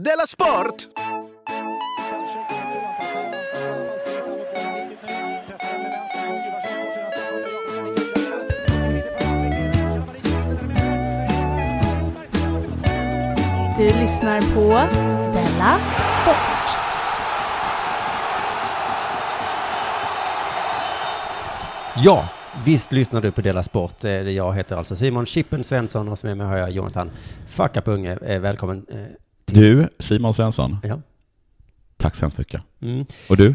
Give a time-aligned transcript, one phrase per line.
[0.00, 0.88] Della Sport!
[13.76, 14.68] Du lyssnar på
[15.32, 15.78] Della
[16.22, 16.76] Sport.
[22.04, 22.28] Ja,
[22.64, 24.04] visst lyssnar du på Dela Sport.
[24.04, 27.10] Eh, Jag heter alltså Simon Chippen Svensson och som är med har jag Jonathan
[27.46, 28.18] Fuck Up Unge.
[28.22, 28.86] Eh, Välkommen.
[29.60, 31.00] Du, Simon Svensson, Ja.
[31.96, 32.62] tack så hemskt mycket.
[32.80, 33.04] Mm.
[33.28, 33.54] Och du?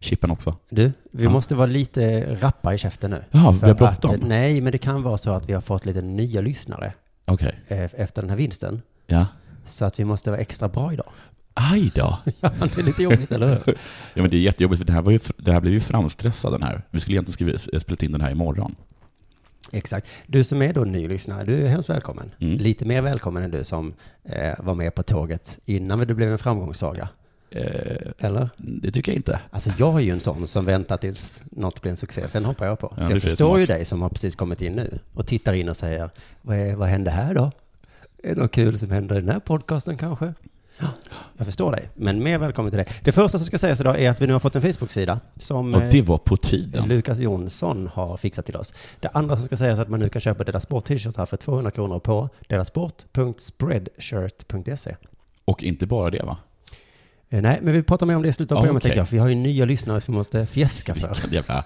[0.00, 0.56] Chippen också.
[0.70, 1.30] Du, vi Ja.
[1.30, 3.24] måste vara lite rappa i käften nu.
[3.30, 4.16] Ja, vi har bråttom.
[4.26, 6.92] Nej, men det kan vara så att vi har fått lite nya lyssnare
[7.24, 7.60] Okej.
[7.68, 8.82] eh, efter den här vinsten.
[9.06, 9.26] Ja.
[9.64, 11.10] Så att vi måste vara extra bra idag.
[11.54, 12.18] Aj då.
[12.40, 13.62] Ja, det är lite jobbigt, eller hur?
[14.14, 16.52] Ja, men det är jättejobbigt, för det här, var ju, det här blev ju framstressad
[16.52, 16.82] den här.
[16.90, 18.74] Vi skulle egentligen skriva, spela in den här imorgon.
[19.72, 20.06] Exakt.
[20.26, 22.30] Du som är då ny lyssnare, du är hemskt välkommen.
[22.38, 22.58] Mm.
[22.58, 23.94] Lite mer välkommen än du som
[24.24, 27.08] eh, var med på tåget innan det blev en framgångssaga.
[27.50, 28.48] Eh, Eller?
[28.56, 29.40] det tycker jag inte.
[29.50, 32.66] Alltså jag är ju en sån som väntar tills något blir en succé, sen hoppar
[32.66, 32.94] jag på.
[32.96, 35.52] Ja, så jag för förstår ju dig som har precis kommit in nu och tittar
[35.52, 36.10] in och säger,
[36.42, 37.50] vad, är, vad hände här då?
[38.22, 40.34] Är det något kul som händer i den här podcasten kanske?
[41.42, 42.86] Ja, jag förstår dig, men mer välkommen till dig.
[43.04, 45.74] Det första som ska sägas idag är att vi nu har fått en Facebook-sida som
[45.74, 46.88] Och eh, det var på tiden.
[46.88, 48.74] Lukas Jonsson har fixat till oss.
[49.00, 51.36] Det andra som ska sägas är att man nu kan köpa Dela Sport t-shirtar för
[51.36, 54.96] 200 kronor på delasport.spreadshirt.se.
[55.44, 56.36] Och inte bara det va?
[57.30, 59.16] Eh, Nej, men vi pratar mer om det i slutet av programmet, tänker jag, för
[59.16, 61.08] vi har ju nya lyssnare som vi måste fjäska för.
[61.08, 61.64] Vilken jävla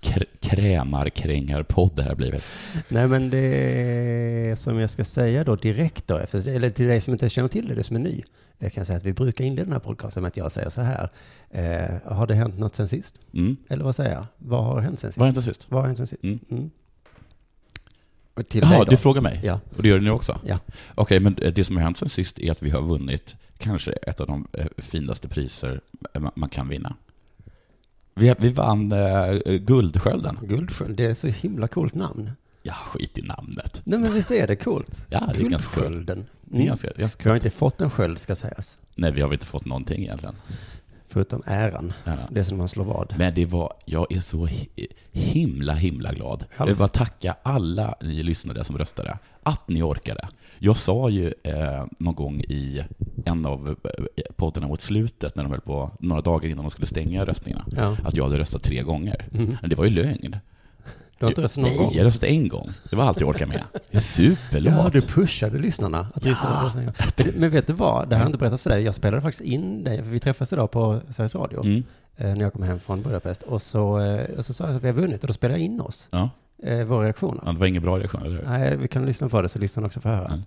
[0.00, 2.44] kr- krämarkrängarpodd det här har blivit.
[2.88, 7.28] Nej, men det som jag ska säga då direkt då, eller till dig som inte
[7.28, 8.22] känner till det, det som är ny.
[8.58, 10.80] Jag kan säga att vi brukar inleda den här podcasten med att jag säger så
[10.80, 11.10] här.
[11.50, 13.20] Eh, har det hänt något sen sist?
[13.34, 13.56] Mm.
[13.68, 14.26] Eller vad säger jag?
[14.38, 15.18] Vad har hänt sen sist?
[15.18, 15.66] Var det inte sist?
[15.70, 16.24] Vad har hänt sen sist?
[16.24, 16.38] Mm.
[16.50, 16.70] Mm.
[18.52, 19.40] Jaha, du frågar mig?
[19.44, 19.60] Ja.
[19.76, 20.38] Och det gör du nu också?
[20.46, 20.58] Ja.
[20.94, 24.20] Okej, men det som har hänt sen sist är att vi har vunnit kanske ett
[24.20, 25.80] av de eh, finaste priser
[26.18, 26.94] man- man kan vinna.
[28.14, 30.38] Vi, vi vann eh, Guldskölden.
[30.42, 32.30] Guldsköld, det är så himla coolt namn.
[32.62, 33.82] Ja, skit i namnet.
[33.84, 35.06] Nej men visst är det coolt?
[35.10, 35.40] Ja, det är.
[35.48, 36.26] Guldskölden.
[36.46, 36.66] Det är Mm.
[36.66, 38.78] ganska, ganska Vi har inte fått en sköld ska sägas.
[38.94, 40.34] Nej, vi har väl inte fått någonting egentligen.
[41.08, 41.92] Förutom äran.
[42.04, 42.12] Ja.
[42.30, 43.14] Det är som man slår vad.
[43.18, 46.44] Men det var, jag är så hi- himla, himla glad.
[46.56, 46.82] Jag vill Alltså.
[46.84, 50.28] bara tacka alla ni lyssnare som röstade, att ni orkade.
[50.58, 52.84] Jag sa ju eh, någon gång i
[53.24, 53.76] en av
[54.16, 57.64] eh, poddarna mot slutet, när de höll på, några dagar innan de skulle stänga röstningarna,
[57.76, 57.96] Ja.
[58.04, 59.28] att jag hade röstat tre gånger.
[59.34, 59.56] Mm.
[59.60, 60.36] Men det var ju lögn.
[61.24, 61.90] Du har inte röstat någon Nej, gång?
[61.92, 62.70] jag har röstat en gång.
[62.90, 63.62] Det var allt jag orkade med.
[63.72, 64.74] Jag är superlåt.
[64.74, 66.08] Ja, du pushade lyssnarna.
[66.14, 66.72] Att Ja.
[67.36, 68.08] Men, vet du vad?
[68.08, 68.82] Det har jag inte berättat för dig.
[68.82, 71.82] Jag spelade faktiskt in dig, för vi träffades idag på Sveriges Radio, Mm.
[72.16, 73.42] eh, när jag kom hem från Budapest.
[73.42, 75.64] Och så, eh, och så sa jag att vi har vunnit och då spelade jag
[75.64, 76.30] in oss, Ja.
[76.62, 77.42] eh, våra reaktioner.
[77.46, 78.44] ja, det var ingen bra reaktion, eller hur?
[78.48, 80.26] Nej, vi kan lyssna på det så lyssnarna också får höra.
[80.26, 80.42] Mm.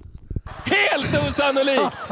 [0.66, 2.11] Helt osannolikt!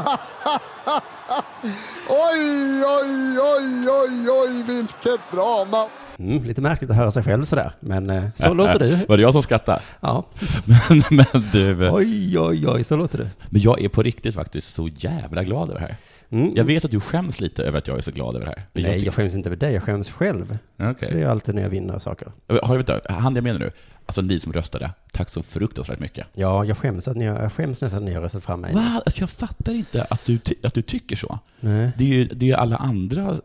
[2.08, 5.88] Oj, oj, oj, oj, oj, vilket drama!
[6.18, 8.98] Mm, lite märkligt att höra sig själv sådär, men eh, så låter du.
[9.08, 9.80] Var det jag som skrattade?
[10.00, 10.24] Ja.
[10.64, 13.28] Men, men du, Oj, oj, oj, så låter du.
[13.50, 15.96] men jag är på riktigt faktiskt så jävla glad över det här.
[16.30, 16.52] Mm.
[16.56, 18.66] Jag vet att du skäms lite över att jag är så glad över det här.
[18.72, 20.58] Nej, tycker- jag skäms inte över dig, jag skäms själv.
[20.76, 22.32] För det är alltid när jag vinner saker.
[22.46, 23.70] Har jag, vänta, han jag menar nu,
[24.06, 26.26] alltså ni som röstade, tack så fruktansvärt mycket.
[26.32, 28.74] Ja, jag skäms, att ni jag skäms nästan när ni har röstat fram mig.
[28.74, 29.02] Va?
[29.06, 31.38] Alltså jag fattar inte att du, att du tycker så.
[31.60, 31.90] Nej.
[31.98, 33.36] Det är ju det är alla andra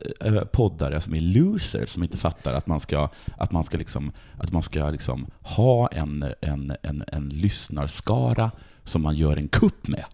[0.51, 4.51] poddare som är losers som inte fattar att man ska, att man ska, liksom, att
[4.51, 8.51] man ska liksom ha en, en, en, en lyssnarskara
[8.83, 10.05] som man gör en kupp med.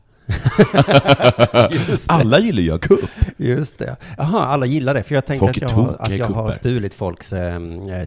[2.07, 3.09] Alla gillar ju kupp.
[3.37, 3.95] Just det.
[4.17, 5.03] Jaha, alla gillar det.
[5.03, 7.59] För jag tänkte Folk att jag, har, att jag har stulit folks eh,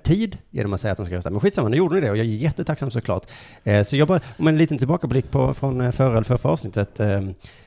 [0.05, 1.31] tid genom att säga att de ska rösta.
[1.31, 3.27] Men skitsamma, nu gjorde ni det och jag är jättetacksam såklart.
[3.65, 7.01] Eh, så jag bara, om en liten tillbakablick på, från eh, förra eller förra avsnittet.
[7.01, 7.25] Eh, eh,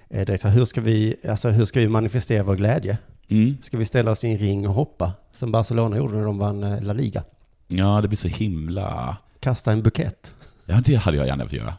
[0.10, 2.98] här, hur, ska vi, alltså, hur ska vi manifestera vår glädje?
[3.30, 3.58] Mm.
[3.62, 5.14] Ska vi ställa oss i en ring och hoppa?
[5.34, 7.24] Som Barcelona gjorde när de vann eh, La Liga.
[7.68, 9.18] Ja, det blir så himla...
[9.40, 10.34] Kasta en bukett.
[10.66, 11.74] Ja, det hade jag gärna velat göra.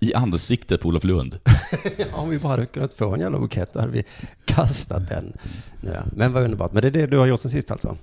[0.00, 1.36] I ansiktet på Olof Lund.
[2.12, 4.04] Om vi bara hade kunnat få en jävla bukett, då hade vi
[4.44, 5.32] kastat den.
[5.80, 6.72] Ja, men vad underbart.
[6.72, 7.96] Men det är det du har gjort sen sist alltså?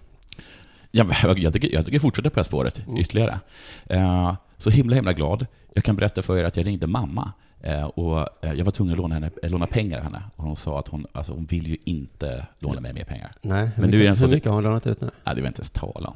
[0.91, 2.97] Ja, jag, jag, tycker, jag tycker fortsätta på det här spåret Mm.
[2.97, 3.39] ytterligare.
[3.85, 5.45] Eh, så himla, himla glad.
[5.73, 7.31] Jag kan berätta för er att jag ringde mamma.
[7.62, 10.21] Eh, och eh, jag var tvungen att låna, henne, låna pengar av henne.
[10.35, 13.31] Och hon sa att hon, alltså, hon vill ju inte låna mig mer pengar.
[13.41, 15.07] Nej, Men nu mycket, är den så- hur mycket har hon lånat ut nu?
[15.23, 16.15] Nej, det vill jag inte ens tala om.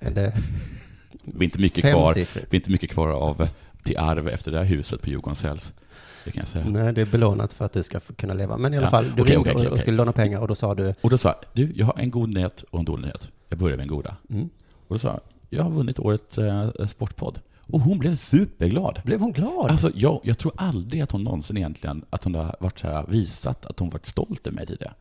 [0.00, 0.34] Är det
[1.24, 3.48] Det blir inte mycket kvar, det blir inte mycket kvar av
[3.82, 5.72] till arv efter det här huset på Djurgårdshälls.
[6.24, 6.64] Det kan jag säga.
[6.68, 8.56] Nej, det är belånat för att du ska kunna leva.
[8.56, 10.48] Men i alla Ja, fall, du okej, ringde okej, okej, och- skulle låna pengar och
[10.48, 12.84] då sa du, Och då sa jag, du, jag har en god nyhet och en
[12.84, 13.28] dålig nyhet.
[13.48, 14.16] Jag börjar med en goda.
[14.30, 14.48] mm,
[14.88, 15.20] Och då sa jag,
[15.50, 17.40] jag har vunnit årets eh, sportpodd.
[17.72, 19.00] Och hon blev superglad.
[19.04, 19.70] Blev hon glad?
[19.70, 23.04] Alltså, jag, jag tror aldrig att hon någonsin egentligen, att hon har varit så här,
[23.08, 24.94] visat att hon varit stolt över mig tidigare.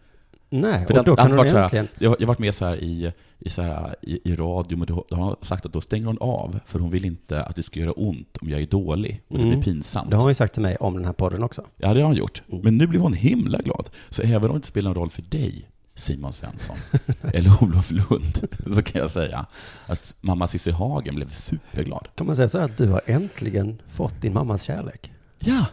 [0.49, 1.87] Nej, För och det, då kan hon så här, egentligen...
[1.99, 4.87] jag, jag har varit med så här i, i, så här, i, i radio, men
[4.87, 7.63] då, har hon sagt att då stänger hon av, för hon vill inte att det
[7.63, 9.59] ska göra ont om jag är dålig, och det Mm.
[9.59, 10.09] blir pinsamt.
[10.09, 11.65] Det har hon ju sagt till mig om den här podden också.
[11.77, 12.41] Ja, det har hon gjort.
[12.49, 12.61] Mm.
[12.63, 13.89] Men nu blev hon himla glad.
[14.09, 16.77] Så även om det inte spelar någon roll för dig, Simon Svensson,
[17.33, 19.45] eller Olof Lund, så kan jag säga
[19.85, 22.07] att mamma Cissi Hagen blev superglad.
[22.15, 25.11] Kan man säga så här att du har äntligen fått din mammas kärlek?
[25.39, 25.65] Ja!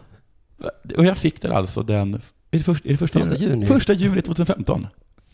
[0.97, 2.21] Och jag fick den alltså den,
[2.55, 3.65] är det, först, är det första, Första juni.
[3.65, 4.87] Första juni 2015.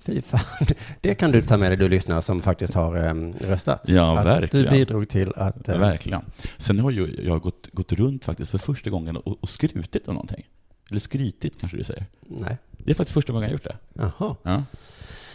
[0.06, 0.40] Fy fan.
[1.02, 3.82] Det kan du ta med dig, du lyssnare som faktiskt har em, röstat.
[3.86, 4.66] Ja, att verkligen.
[4.66, 5.70] Du bidrog till att...
[5.70, 6.22] Eh, verkligen.
[6.58, 10.14] Sen har ju jag gått, gått runt faktiskt för första gången och, och skrutit om
[10.14, 10.48] någonting.
[10.90, 12.06] Eller skrytit kanske du säger.
[12.22, 12.58] nej.
[12.78, 13.78] Det är faktiskt första gången jag gjort det.
[13.94, 14.36] Jaha.
[14.44, 14.64] Ja.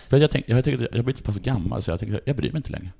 [0.09, 2.37] För jag tänkte, jag tänkte, jag har blivit så pass gammal så jag tänkte, jag
[2.37, 2.91] bryr mig inte längre.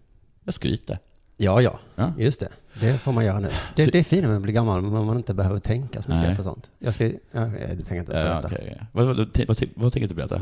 [0.45, 0.99] Jag skryter.
[1.37, 1.79] Ja, ja.
[1.97, 2.13] Ja.
[2.19, 2.49] Just det.
[2.81, 3.49] Det får man göra nu.
[3.75, 6.11] Det, Så- det är fint med att bli gammal, men man inte behöver tänka så
[6.11, 6.37] mycket Nej.
[6.37, 6.71] på sånt.
[6.79, 7.05] Jag ska...
[7.05, 8.47] Ja, du tänker inte Ja, berätta.
[8.47, 8.83] okej.
[8.93, 10.41] vad, vad, vad, vad, vad tänker du berätta?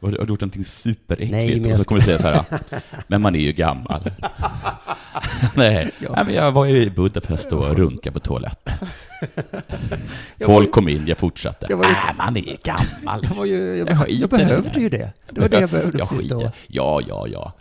[0.00, 1.32] Har du, har du gjort någonting superäckligt?
[1.32, 2.44] Nej, men och så kommer du säga så här,
[3.08, 4.00] men man är ju gammal.
[5.56, 6.12] Nej, Ja.
[6.14, 8.74] Nej, men jag var ju i Budapest och runkade på toaletten.
[10.46, 11.66] Folk kom in, jag fortsatte.
[11.70, 13.20] Jag ju- Nej, man är gammal.
[13.28, 15.12] Jag, var ju, jag, Jag behövde ju det.
[15.30, 16.50] Det var det jag behövde Jag precis då.
[16.66, 17.52] Ja, ja, ja.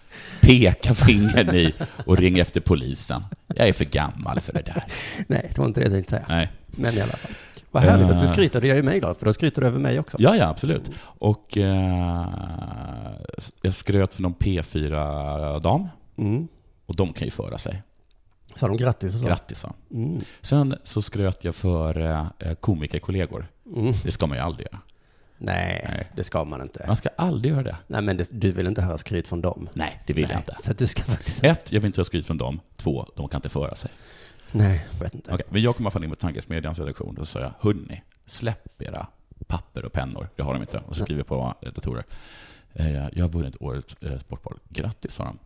[0.42, 1.74] Peka finger ni
[2.06, 3.24] och ring efter polisen.
[3.48, 4.84] Jag är för gammal för det där.
[5.28, 6.26] Nej, det var inte det jag tänkte säga.
[6.30, 6.52] Nej.
[6.68, 7.32] Men i alla fall.
[7.72, 8.32] Vad härligt att du Eh.
[8.32, 8.62] skryter.
[8.62, 10.18] Det gör ju mig glad, för då skryter du över mig också.
[10.20, 10.90] Ja, ja, absolut.
[11.04, 12.28] Och eh,
[13.62, 15.88] jag skröt för någon P4-dam.
[16.18, 16.48] Mm.
[16.86, 17.84] Och de kan ju föra sig.
[18.56, 19.28] Sa de grattis och så?
[19.28, 19.74] Grattis, sa.
[19.94, 20.22] Mm.
[20.42, 22.00] Sen så skröt jag för
[22.40, 23.48] eh, komikerkollegor.
[23.76, 23.94] Mm.
[24.04, 24.80] Det ska man ju aldrig göra.
[25.38, 26.08] Nej, Nej.
[26.16, 26.84] det ska man inte.
[26.88, 27.78] Man ska aldrig göra det.
[27.88, 29.70] Nej, men det, du vill inte höra skryt från dem.
[29.74, 30.56] Nej, det vill jag Nej, inte.
[30.64, 31.44] Så du ska faktiskt...
[31.44, 32.60] Ett, jag vill inte ha skryt från dem.
[32.76, 33.92] Två, de kan inte föra sig.
[34.52, 35.34] Nej, jag vet inte.
[35.34, 38.02] Okej, men jag kom i alla fall in på Tankesmedjans redaktion och sa jag, hörni,
[38.26, 39.08] släpp era
[39.48, 40.30] papper och pennor.
[40.36, 40.78] Det har de inte.
[40.88, 42.04] Och så skriver jag på eh, datorer.
[42.74, 44.60] Eh, Jag har vunnit årets eh, Sportbal.
[44.70, 45.40] Grattis, sa de.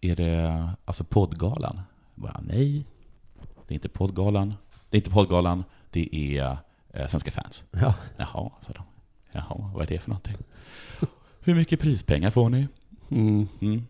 [0.00, 1.80] Är det alltså poddgalan?
[2.14, 2.84] Jag Bara, nej,
[3.66, 4.54] det är inte poddgalan.
[4.90, 6.56] Det är inte poddgalan, det är
[6.92, 7.64] eh, Svenska fans.
[7.70, 7.94] Ja.
[8.16, 8.82] Jaha, sa de.
[9.32, 10.36] Jaha, vad är det för någonting?
[11.40, 12.68] Hur mycket prispengar får ni?
[13.10, 13.48] Mm.
[13.60, 13.86] Mm.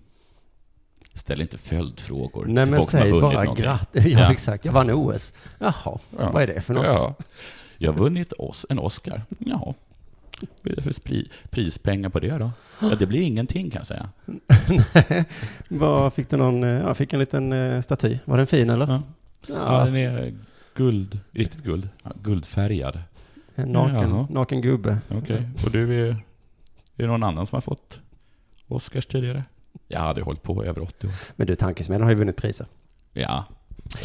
[1.15, 3.65] Ställ inte följdfrågor Nej, till men folk som har säg vunnit bara någonting.
[3.65, 4.07] grattis.
[4.07, 4.33] Ja, Ja.
[4.33, 4.65] exakt.
[4.65, 5.33] Jag vann OS.
[5.59, 6.31] Jaha, Ja.
[6.33, 6.87] vad är det för något?
[6.87, 7.15] Ja.
[7.79, 8.33] Jag har vunnit
[8.69, 9.23] en Oscar.
[9.39, 9.75] Jaha.
[10.63, 12.51] Vad är det för spri- prispengar på det då?
[12.81, 14.09] Ja, det blir ingenting kan jag säga.
[15.69, 18.19] Vad fick du någon, eh, ja, fick en liten eh, staty.
[18.25, 18.87] Var den fin eller?
[18.87, 19.03] Ja.
[19.47, 20.35] Ja, den är
[20.75, 21.89] guld, riktigt guld.
[22.03, 22.99] Ja, guldfärgad.
[23.55, 24.27] En naken, Jaha.
[24.31, 24.99] naken gubbe.
[25.11, 25.49] Okej.
[25.65, 26.17] Och du är, är
[26.97, 27.99] det någon annan som har fått
[28.69, 29.45] Oscars tidigare?
[29.89, 31.13] Jag hade hållit på i över 80 år.
[31.37, 32.67] Men du, Tankesmedjan har ju vunnit priser.
[33.13, 33.45] Ja.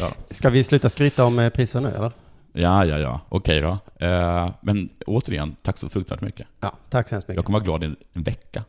[0.00, 2.12] Ja, Ska vi sluta skryta om eh, priser nu eller?
[2.52, 2.98] ja, ja.
[2.98, 3.20] ja.
[3.28, 3.78] Okej då.
[4.06, 6.46] Eh, men återigen, tack så fruktansvärt mycket.
[6.60, 7.36] Ja, tack så hemskt mycket.
[7.36, 8.64] Jag kommer vara glad i en vecka.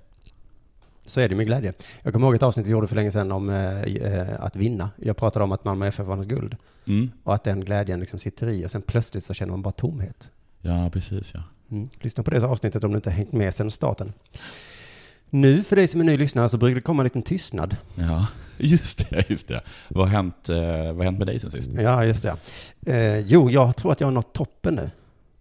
[1.10, 1.74] Så är det med glädje.
[2.04, 4.90] Jag kommer ihåg ett avsnitt vi gjorde för länge sedan om eh, eh, att vinna.
[4.98, 6.56] Jag pratade om att Malmö FF vann guld.
[6.86, 7.12] Mm.
[7.24, 10.32] Och att den glädjen liksom sitter i och sen plötsligt så känner man bara tomhet.
[10.62, 11.44] Ja, precis ja.
[11.72, 11.90] Mm.
[12.00, 14.14] Lyssna på det avsnittet om du inte har hängt med sedan starten.
[15.30, 17.78] Nu, för dig som är ny lyssnare, så brukar det komma en liten tystnad.
[17.96, 18.28] Ja,
[18.58, 19.62] just det, just det.
[19.88, 21.70] Vad har hänt, eh, vad har hänt med dig sen sist?
[21.74, 22.38] Ja, just det.
[22.94, 24.92] Eh, jo, jag tror att jag har nått toppen nu.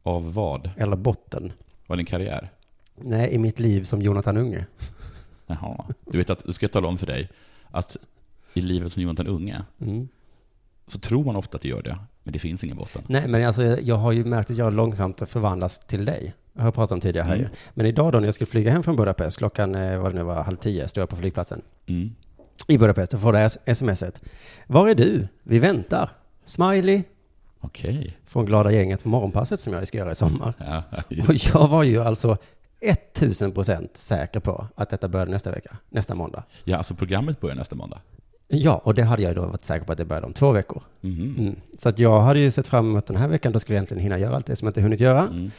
[0.02, 0.70] Av vad?
[0.76, 1.52] Eller botten.
[1.86, 2.50] Var din karriär?
[2.96, 4.66] Nej, i mitt liv som Jonathan Unge.
[5.48, 5.84] Jaha.
[6.06, 7.28] Du vet att, du ska jag tala om för dig,
[7.70, 7.96] att
[8.54, 10.08] i livet som Jonathan Unge, Mm.
[10.86, 13.02] så tror man ofta att det gör det, men det finns ingen botten.
[13.06, 16.34] Nej, men alltså, jag har ju märkt att jag långsamt förvandlas till dig.
[16.52, 17.50] Jag har pratat om tidigare här Mm.
[17.74, 20.22] Men idag då när jag skulle flyga hem från Budapest, klockan, eh, vad det nu
[20.22, 21.62] var, halv tio, stod jag på flygplatsen.
[21.86, 22.14] Mm.
[22.68, 24.20] I Budapest och får det här smset.
[24.66, 25.28] Var är du?
[25.42, 26.10] Vi väntar.
[26.44, 27.02] Smiley.
[27.60, 28.16] Okej.
[28.26, 30.54] Från glada gänget på morgonpasset som jag ska göra i sommar.
[30.58, 30.82] Ja,
[31.28, 32.36] Och jag var ju alltså
[32.80, 36.42] 1000 procent säker på att detta började nästa vecka, nästa måndag.
[36.64, 38.00] ja, alltså programmet börjar nästa måndag.
[38.48, 40.82] Ja, och det hade jag då varit säker på att det började om två veckor.
[41.00, 41.34] Mhm.
[41.38, 41.56] Mm.
[41.78, 44.02] Så att jag hade ju sett fram emot den här veckan, då skulle jag egentligen
[44.02, 45.20] hinna göra allt det som jag inte hunnit göra.
[45.20, 45.50] Mm.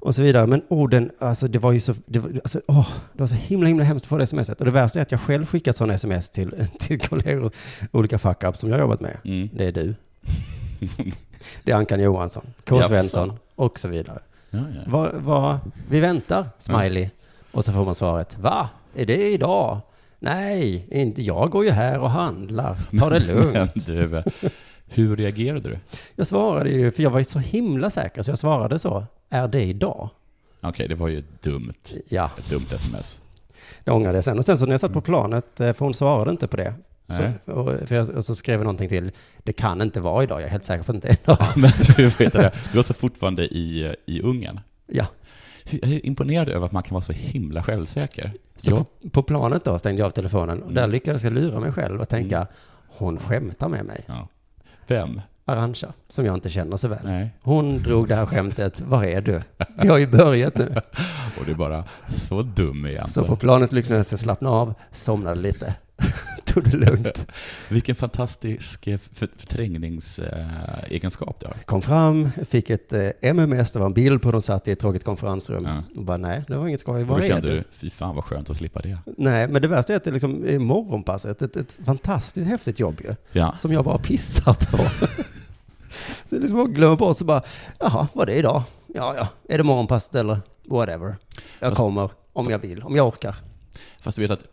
[0.00, 0.46] Och så vidare.
[0.46, 3.68] Men orden, alltså det var ju så, det var, alltså, åh, det var så himla,
[3.68, 4.58] himla hemskt att få det smset.
[4.58, 7.50] Och det värsta är att jag själv skickat sådana sms till, till kollegor,
[7.92, 9.16] olika fuck-ups som jag har jobbat med.
[9.24, 9.48] Mm.
[9.52, 9.94] Det är du,
[11.64, 12.82] det är Ankan Johansson, K.
[12.82, 14.18] Svensson och så vidare.
[14.50, 14.80] Ja, ja.
[14.86, 15.58] Vad, vad,
[15.90, 17.08] vi väntar, smiley.
[17.52, 18.68] Och så får man svaret, va?
[18.94, 19.78] Är det idag?
[20.18, 22.78] Nej, inte jag går ju här och handlar.
[22.98, 23.86] Ta det lugnt.
[23.86, 24.22] Du,
[24.86, 25.78] hur reagerade du?
[26.16, 29.04] Jag svarade ju, för jag var ju så himla säker, så jag svarade så.
[29.30, 30.08] Är det idag?
[30.60, 31.72] Okej, det var ju dumt.
[32.08, 33.16] Ja, Ett dumt sms.
[33.84, 34.38] det ångrade jag sen.
[34.38, 36.74] Och sen så när jag satt på planet, eh, för hon svarade inte på det.
[37.08, 40.40] Så, och, för jag, och så skrev jag någonting till, det kan inte vara idag,
[40.40, 41.46] jag är helt säker på att det inte är idag.
[41.56, 44.60] Men du vet det, du var så fortfarande i, i Ungern.
[44.86, 45.06] Ja.
[45.70, 48.32] Jag är imponerad över att man kan vara så himla självsäker.
[48.56, 48.84] Så Ja.
[49.02, 50.90] på, på planet då stängde jag av telefonen och där Mm.
[50.92, 52.48] lyckades jag lura mig själv och tänka, Mm.
[52.88, 54.04] hon skämtar med mig.
[54.06, 54.28] Ja.
[54.86, 55.20] Vem?
[55.44, 56.98] Arantxa, som jag inte känner så väl.
[57.04, 57.30] Nej.
[57.42, 59.42] Hon drog det här skämtet, var är du?
[59.82, 60.74] Vi har ju börjat nu.
[61.40, 63.08] Och du är bara så dum igen.
[63.08, 65.74] Så på planet lyckades jag slappna av, somnade lite,
[66.44, 67.26] tog det lugnt.
[67.68, 71.54] Vilken fantastisk eh, för, förträngningsegenskap du har.
[71.64, 74.78] Kom fram, fick ett eh, MMS, det var en bild på de satt i ett
[74.78, 75.64] tråkigt konferensrum.
[75.64, 75.82] Ja.
[75.96, 77.64] Och bara nej, det var inget skoj, var är kände du?
[77.70, 78.98] fy fan vad skönt att slippa det.
[79.16, 83.00] Nej, men det värsta är att det liksom är morgonpasset, ett, ett fantastiskt häftigt jobb
[83.04, 83.14] ju.
[83.32, 83.54] Ja.
[83.58, 84.76] som jag bara pissar på.
[86.28, 87.42] så jag liksom glömmer bort så bara,
[87.78, 88.62] jaha, vad är det idag?
[88.94, 91.16] Ja, ja, är det morgonpasset eller whatever.
[91.60, 93.36] Jag Fast- kommer om jag vill, om jag orkar.
[94.00, 94.44] Fast du vet att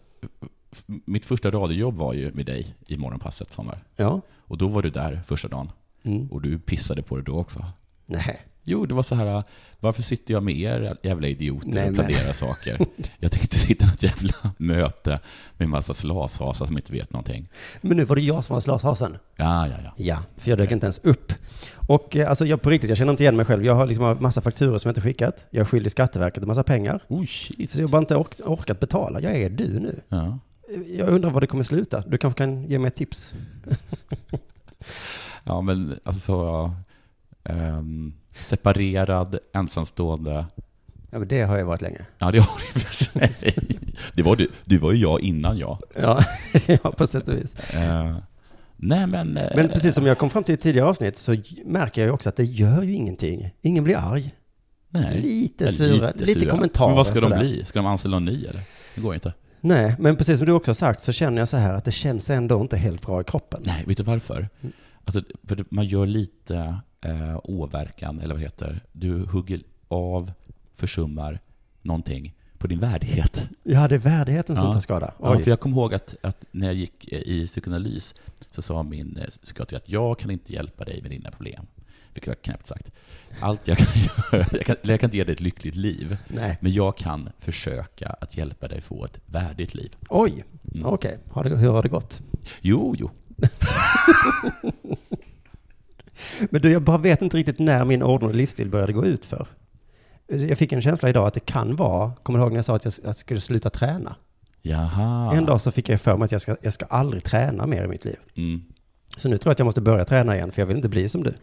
[0.86, 3.84] mitt första radiojobb var ju med dig i morgonpasset, sommar.
[3.96, 4.22] Ja.
[4.38, 5.72] Och då var du där första dagen.
[6.04, 6.28] Mm.
[6.32, 7.66] Och du pissade på det då också.
[8.06, 8.42] Nej.
[8.68, 9.44] Jo, det var så här,
[9.80, 12.80] varför sitter jag med er jävla idioter Nej, och planerar saker?
[13.20, 15.10] Jag tänkte sitta i något jävla möte
[15.58, 17.48] med en massa slashasar som inte vet någonting.
[17.82, 19.18] Men nu var det jag som var slashasen.
[19.36, 19.92] Ja, ja, ja.
[19.98, 21.34] Ja, för jag dök inte ens upp.
[21.88, 23.66] Och eh, alltså jag på riktigt, jag känner inte igen mig själv.
[23.66, 25.46] Jag har liksom massa fakturor som jag inte skickat.
[25.50, 27.00] Jag är skyldig Skatteverket en massa pengar.
[27.08, 27.74] Oh shit.
[27.74, 29.22] Så jag har bara inte ork- orkat betala.
[29.22, 30.02] Jag är du nu.
[30.10, 30.40] Ja.
[30.98, 32.02] Jag undrar var det kommer sluta.
[32.08, 33.34] Du kanske kan ge mig ett tips?
[35.44, 36.72] ja, men alltså så,
[37.44, 40.46] ehm, separerad, ensamstående.
[41.12, 42.06] Ja, men det har jag varit länge.
[42.18, 42.94] Ja, det har du för
[43.34, 43.56] sig.
[44.14, 44.52] Det var du.
[44.66, 45.78] Du var ju jag innan jag.
[45.96, 46.24] Ja,
[46.68, 47.56] ja på sätt och vis.
[47.74, 48.16] Eh,
[48.76, 49.38] nej, men...
[49.38, 52.12] eh, Men precis som jag kom fram till i tidigare avsnitt så märker jag ju
[52.12, 53.52] också att det gör ju ingenting.
[53.62, 54.34] Ingen blir arg.
[54.90, 55.22] nej.
[55.22, 56.52] Lite sura, lite, sura.
[56.52, 56.88] kommentarer.
[56.88, 57.40] Men vad ska de sådär.
[57.40, 57.66] bli?
[57.66, 58.62] Ska de anställa någon ny eller?
[58.96, 59.34] Det går inte.
[59.68, 61.92] Nej, men precis som du också har sagt så känner jag så här att det
[61.92, 63.62] känns ändå inte helt bra i kroppen.
[63.66, 64.50] Nej, vet du varför?
[64.62, 64.74] Mm.
[65.06, 68.84] Alltså, för man gör lite eh, åverkan, eller vad det heter.
[68.92, 70.32] Du hugger av,
[70.76, 71.40] försummar
[71.82, 73.48] någonting på din värdighet.
[73.64, 74.74] Ja, det är värdigheten som Ja.
[74.74, 75.14] tar skada.
[75.22, 78.14] Ja, för jag kommer ihåg att, att när jag gick eh, i psykoanalys
[78.52, 81.68] så sa min eh, psykiater att jag kan inte hjälpa dig med dina problem.
[82.16, 82.92] Vilket var knäppt sagt.
[83.40, 83.88] Allt jag kan
[84.32, 86.58] göra, jag kan, jag kan inte ge dig ett lyckligt liv, Nej.
[86.62, 89.96] men jag kan försöka att hjälpa dig få ett värdigt liv.
[90.10, 90.44] Oj,
[90.76, 90.86] Mm.
[90.86, 91.18] okej.
[91.44, 92.22] Det- Hur har det gått?
[92.62, 93.12] Jo, jo.
[96.50, 99.48] Men du, jag bara vet inte riktigt när min ordnade livsstil började gå ut för.
[100.28, 102.76] Jag fick en känsla idag att det kan vara, kommer du ihåg när jag sa
[102.76, 104.16] att jag, att jag skulle sluta träna?
[104.62, 105.36] Jaha.
[105.36, 107.84] En dag så fick jag för mig att jag ska, jag ska aldrig träna mer
[107.84, 108.18] i mitt liv.
[108.36, 108.64] Mm.
[109.16, 111.10] Så nu tror jag att jag måste börja träna igen, för jag vill inte bli
[111.10, 111.34] som du.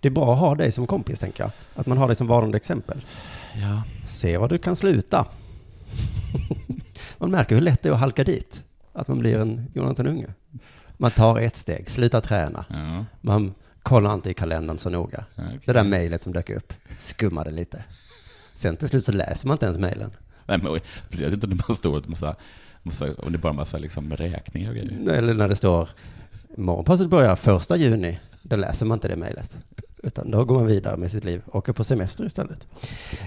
[0.00, 1.50] Det är bra att ha dig som kompis, tänker jag.
[1.74, 3.04] Att man har dig som varande exempel.
[3.54, 3.82] Ja.
[4.06, 5.26] Se vad du kan sluta.
[7.18, 8.64] man märker hur lätt det är att halka dit.
[8.92, 10.26] Att man blir en Jonathan Unge.
[10.96, 12.64] Man tar ett steg, slutar träna.
[12.68, 13.04] ja.
[13.20, 15.24] Man kollar inte i kalendern så noga.
[15.34, 15.58] okej.
[15.64, 17.84] Det där mejlet som dök upp, skummade lite.
[18.54, 20.10] Sen till slut så läser man inte ens mejlen.
[20.46, 22.36] Nej, men, speciellt inte när man står och massa,
[22.82, 25.10] massa, om det är bara en massa liksom räkningar och grejer.
[25.10, 25.88] Eller när det står
[26.56, 29.56] morgonpasset börjar första juni, då läser man inte det mejlet.
[30.02, 32.66] Utan då går man vidare med sitt liv, åker på semester istället.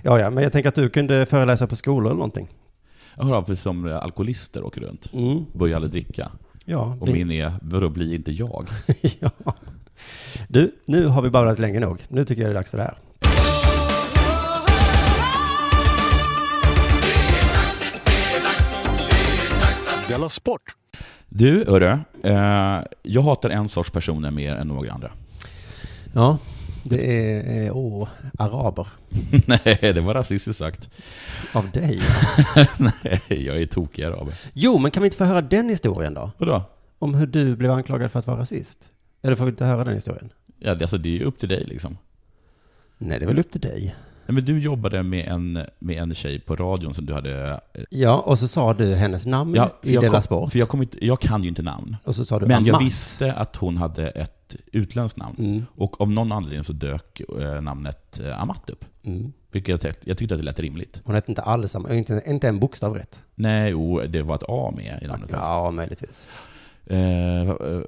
[0.04, 2.48] Ja, ja, men jag tänker att du kunde föreläsa på skolor eller någonting.
[3.18, 5.14] Jag har precis som alkoholister åker runt.
[5.14, 5.46] Mm.
[5.54, 6.32] Börjar aldrig dricka.
[6.66, 8.68] Ja, Och bli- min är, vadå blir inte jag?
[9.20, 9.32] ja.
[10.48, 12.06] Du, nu har vi babblat länge nog.
[12.10, 12.98] Nu tycker jag det är dags för det här.
[20.08, 20.62] Della Sport!
[21.30, 21.98] Du, hörru.
[22.24, 25.12] Eh, jag hatar en sorts personer mer än några andra.
[26.14, 26.38] Ja,
[26.84, 28.08] det är, eh, åh,
[28.40, 28.88] araber.
[29.48, 30.90] Nej, det var rasistiskt sagt.
[31.54, 32.02] Av dig?
[32.78, 34.34] Nej, jag är tokig araber.
[34.54, 36.32] Jo, men kan vi inte få höra den historien då?
[36.38, 36.64] Vadå?
[37.00, 38.92] Om hur du blev anklagad för att vara rasist?
[39.22, 40.30] Eller får vi inte höra den historien?
[40.60, 41.98] Ja, det, alltså, det är ju upp till dig liksom.
[42.98, 43.96] Nej, det är väl upp till dig.
[44.30, 47.60] Nej, men du jobbade med en, med en tjej på radion som du hade...
[47.90, 50.52] Ja, och så sa du hennes namn Ja, i kom, Sport.
[50.52, 51.96] för jag, kom inte, jag kan ju inte namn.
[52.04, 52.86] Och så sa du Men jag Amat.
[52.88, 55.36] visste att hon hade ett utländskt namn.
[55.40, 58.86] Mm, Och av någon anledning så dök eh, namnet eh, Amat upp.
[59.04, 59.34] mm.
[59.52, 61.02] Vilket jag, tyckte- jag tyckte att det lät rimligt.
[61.04, 63.22] Hon hette inte alls inte, inte en bokstav rätt.
[63.36, 65.30] Nej, jo, det var ett A med i namnet.
[65.34, 66.28] Ja, möjligtvis.
[66.86, 66.98] Eh,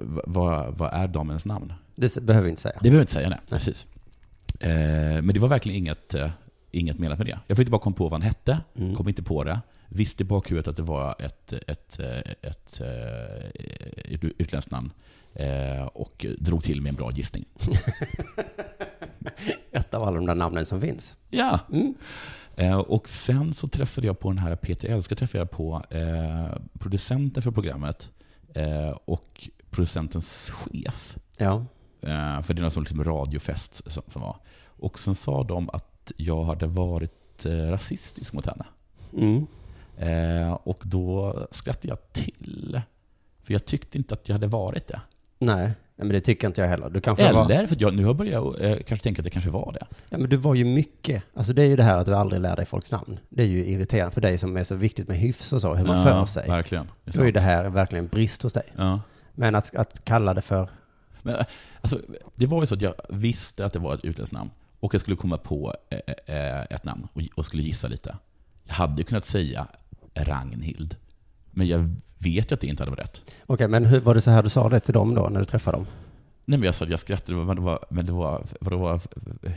[0.00, 1.72] vad, vad, vad är damens namn?
[1.94, 2.74] Det behöver vi inte säga.
[2.74, 3.38] Det behöver jag inte säga, nej.
[3.48, 3.86] Precis.
[4.60, 4.70] Eh,
[5.22, 6.30] men det var verkligen inget, eh,
[6.70, 7.38] inget menat med det.
[7.46, 8.94] Jag fick inte bara komma på vad han hette, Mm.
[8.94, 9.60] kom inte på det.
[9.88, 12.80] Visste i bakhuvudet att det var ett, ett, eh, ett,
[14.04, 14.90] ett utländskt namn.
[15.92, 17.44] Och drog till med en bra gissning.
[19.72, 21.16] Ett av alla de där namnen som finns.
[21.30, 21.94] Ja, Mm.
[22.86, 27.42] Och sen så träffade jag på den här Peter Elska träffade jag på eh, producenten
[27.42, 28.10] för programmet
[28.54, 31.64] Eh, och producentens chef, Ja.
[32.02, 34.36] Eh, för det någon sån liksom radiofest som, som var.
[34.66, 38.64] Och sen sa de att jag hade varit eh, rasistisk mot henne.
[39.18, 39.46] Mm.
[39.96, 42.80] Eh, och då skrattade jag till.
[43.42, 45.00] För jag tyckte inte att jag hade varit det.
[45.38, 45.72] Nej.
[45.96, 46.90] Men det tycker inte jag heller.
[46.90, 47.50] Du kanske var...
[47.50, 49.72] Eller, för att jag, nu har jag börjat eh, kanske tänka att det kanske var
[49.72, 49.86] det.
[50.08, 52.40] Ja, men du var ju mycket, alltså det är ju det här att du aldrig
[52.40, 53.18] lär dig folks namn.
[53.28, 55.86] Det är ju irriterande för dig som är så viktigt med hyfs och så, hur
[55.86, 56.48] man ja, för sig.
[56.48, 56.90] Verkligen.
[57.04, 58.66] Det är är ju det här verkligen en brist hos dig.
[58.76, 59.00] Ja.
[59.34, 60.68] Men att, att kalla det för,
[61.22, 61.44] Men, eh,
[61.80, 62.00] alltså,
[62.34, 64.50] det var ju så att jag visste att det var ett utländskt namn.
[64.80, 68.16] Och jag skulle komma på eh, eh, ett namn och, skulle gissa lite.
[68.64, 69.66] Jag hade ju kunnat säga
[70.14, 70.96] Ragnhild.
[71.50, 73.34] Men jag vet ju att det inte hade varit rätt.
[73.46, 75.44] okej, men hur, var det så här du sa det till dem då, när du
[75.46, 75.86] träffade dem?
[76.44, 79.00] Nej men jag sa att jag skrattade, men det var, men det var, det var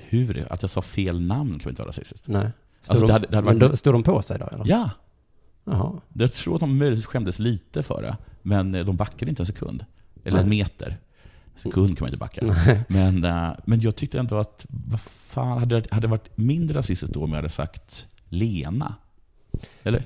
[0.10, 0.48] hur?
[0.53, 2.27] Att jag sa fel namn kan inte vara rasistiskt?
[2.27, 2.50] Nej.
[2.81, 4.45] Stod Alltså, de, det hade- det hade men varit- då, stod de på sig då,
[4.48, 4.65] eller?
[4.67, 4.89] Ja!
[5.63, 6.01] Jaha.
[6.13, 9.48] Jag tror att de möjligtvis skämdes lite för det, men eh, de backade inte en
[9.48, 9.86] sekund.
[10.24, 10.57] Eller en Nej.
[10.60, 10.98] meter.
[11.55, 12.55] Sekund kan man inte backa.
[12.88, 17.24] Men, eh, men jag tyckte ändå att, vad fan, hade det varit mindre rasistiskt då
[17.24, 18.95] om jag hade sagt Lena?
[19.83, 20.03] Eller?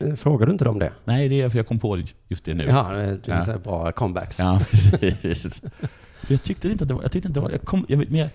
[0.00, 0.92] Eh, Frågar du inte dem det?
[1.04, 2.64] Nej, det är för jag kom på just det nu.
[2.64, 3.58] Ja, det är Ja.
[3.58, 4.38] bra comebacks.
[4.38, 5.60] Ja, precis.
[6.20, 7.98] För jag tyckte inte att det var, jag tyckte inte det var, jag kom, jag,
[7.98, 8.28] men, jag,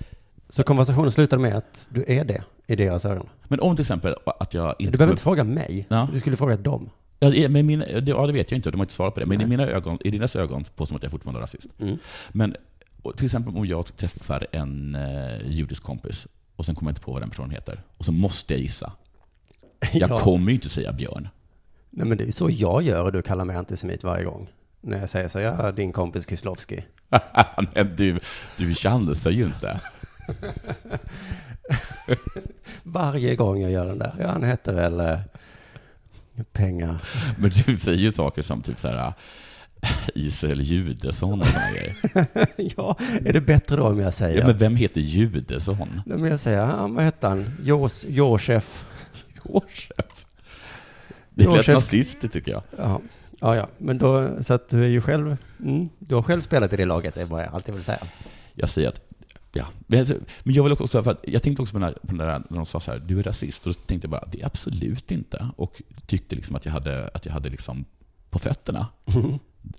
[0.49, 3.29] Så konversationen slutade med att du är det i deras ögon?
[3.47, 4.91] men om till exempel att jag inte...
[4.91, 5.85] Du behöver inte fråga mig.
[5.89, 6.07] Ja.
[6.13, 6.89] Du skulle fråga dem.
[7.19, 9.19] Ja, är- men mina, det, ja, det vet jag inte, de har inte svarat på
[9.19, 9.25] det.
[9.25, 9.45] Men Nej.
[9.45, 11.67] i mina ögon, i deras ögon påstår de att jag fortfarande är rasist.
[11.79, 11.97] Mm.
[12.29, 12.55] Men
[13.15, 17.11] till exempel om jag träffar en eh, judisk kompis och sen kommer jag inte på
[17.13, 17.81] vad den personen heter.
[17.97, 18.91] Och så måste jag gissa.
[19.93, 20.19] Jag Ja.
[20.19, 21.27] kommer ju inte säga Björn.
[21.89, 24.47] Nej, men det är ju så jag gör och du kallar mig antisemit varje gång.
[24.81, 26.83] När jag säger så, ja, din kompis Kislovski.
[27.73, 28.19] Men du,
[28.57, 29.81] du chansar ju inte.
[32.83, 34.15] Varje gång jag gör den där.
[34.19, 35.17] Ja, han heter väl
[36.43, 36.97] pengar.
[37.37, 39.13] Men du säger ju saker som typ så här
[40.15, 42.73] Israel Judesson och sådana grejer.
[42.77, 44.39] ja, är det bättre då om jag säger?
[44.39, 46.01] Ja, men vem heter Judesson?
[46.05, 47.51] Men jag säger, ja, vad hette han?
[47.63, 48.85] Jos, Josef.
[49.43, 50.25] Josef.
[51.29, 51.67] Det är Josef.
[51.67, 52.63] nazistiskt tycker jag.
[52.77, 53.01] Ja.
[53.39, 56.73] ja, ja, men då, så att du är ju själv, mm, du har själv spelat
[56.73, 57.99] i det laget, det är vad jag alltid vill säga.
[58.53, 59.01] Jag säger att,
[59.53, 59.67] ja.
[59.87, 62.17] Men alltså, men jag vill också, för jag tänkte också på den, här, på den
[62.17, 63.67] där, när de sa så här, du är rasist.
[63.67, 65.49] Och då tänkte jag bara, det är absolut inte.
[65.55, 67.85] Och tyckte liksom att jag hade, att jag hade liksom
[68.29, 68.87] på fötterna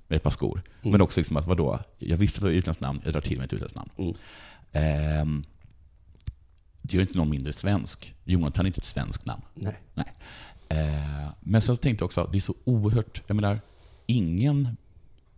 [0.09, 0.63] med ett par skor.
[0.83, 0.93] Mm.
[0.93, 3.39] Men också liksom att, vadå, jag visste att det var utländskt namn, jag drar till
[3.39, 3.91] med ett utländskt namn.
[3.99, 4.15] Mm.
[4.73, 5.45] Ehm,
[6.83, 8.15] det gör inte någon mindre svensk.
[8.25, 9.43] Jonathan är inte ett svenskt namn.
[9.55, 10.13] Nej.
[10.69, 13.61] Eh, men sen tänkte jag också, att det är så oerhört, jag menar,
[14.07, 14.77] ingen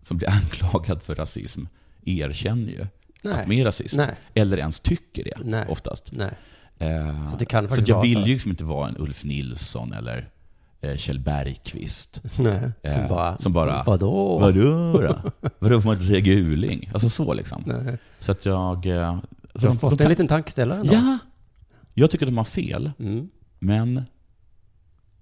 [0.02, 1.64] som blir anklagad för rasism
[2.04, 2.86] erkänner ju
[3.22, 3.32] Nej.
[3.32, 3.94] att man är rasist.
[3.96, 4.14] Nej.
[4.34, 5.66] Eller ens tycker det, Nej.
[5.68, 6.10] oftast.
[6.12, 6.30] Nej.
[6.78, 10.28] Eh, Så det kan så jag vill ju liksom inte vara en Ulf Nilsson eller
[10.80, 12.20] eh, Kjell Bergqvist.
[12.38, 12.70] Nej.
[12.84, 14.38] Som Eh, bara, som bara, vadå?
[14.38, 15.30] Vadå då?
[15.58, 16.90] Vadå får man inte säga guling?
[16.92, 17.62] Alltså så liksom.
[17.66, 17.98] Nej.
[18.20, 18.86] Så att jag...
[18.86, 19.18] eh,
[19.54, 20.94] Så Du har de- fått de en kan- liten tankeställare ändå.
[20.94, 21.18] Ja!
[21.94, 23.28] Jag tycker de har fel, Mm.
[23.58, 24.02] men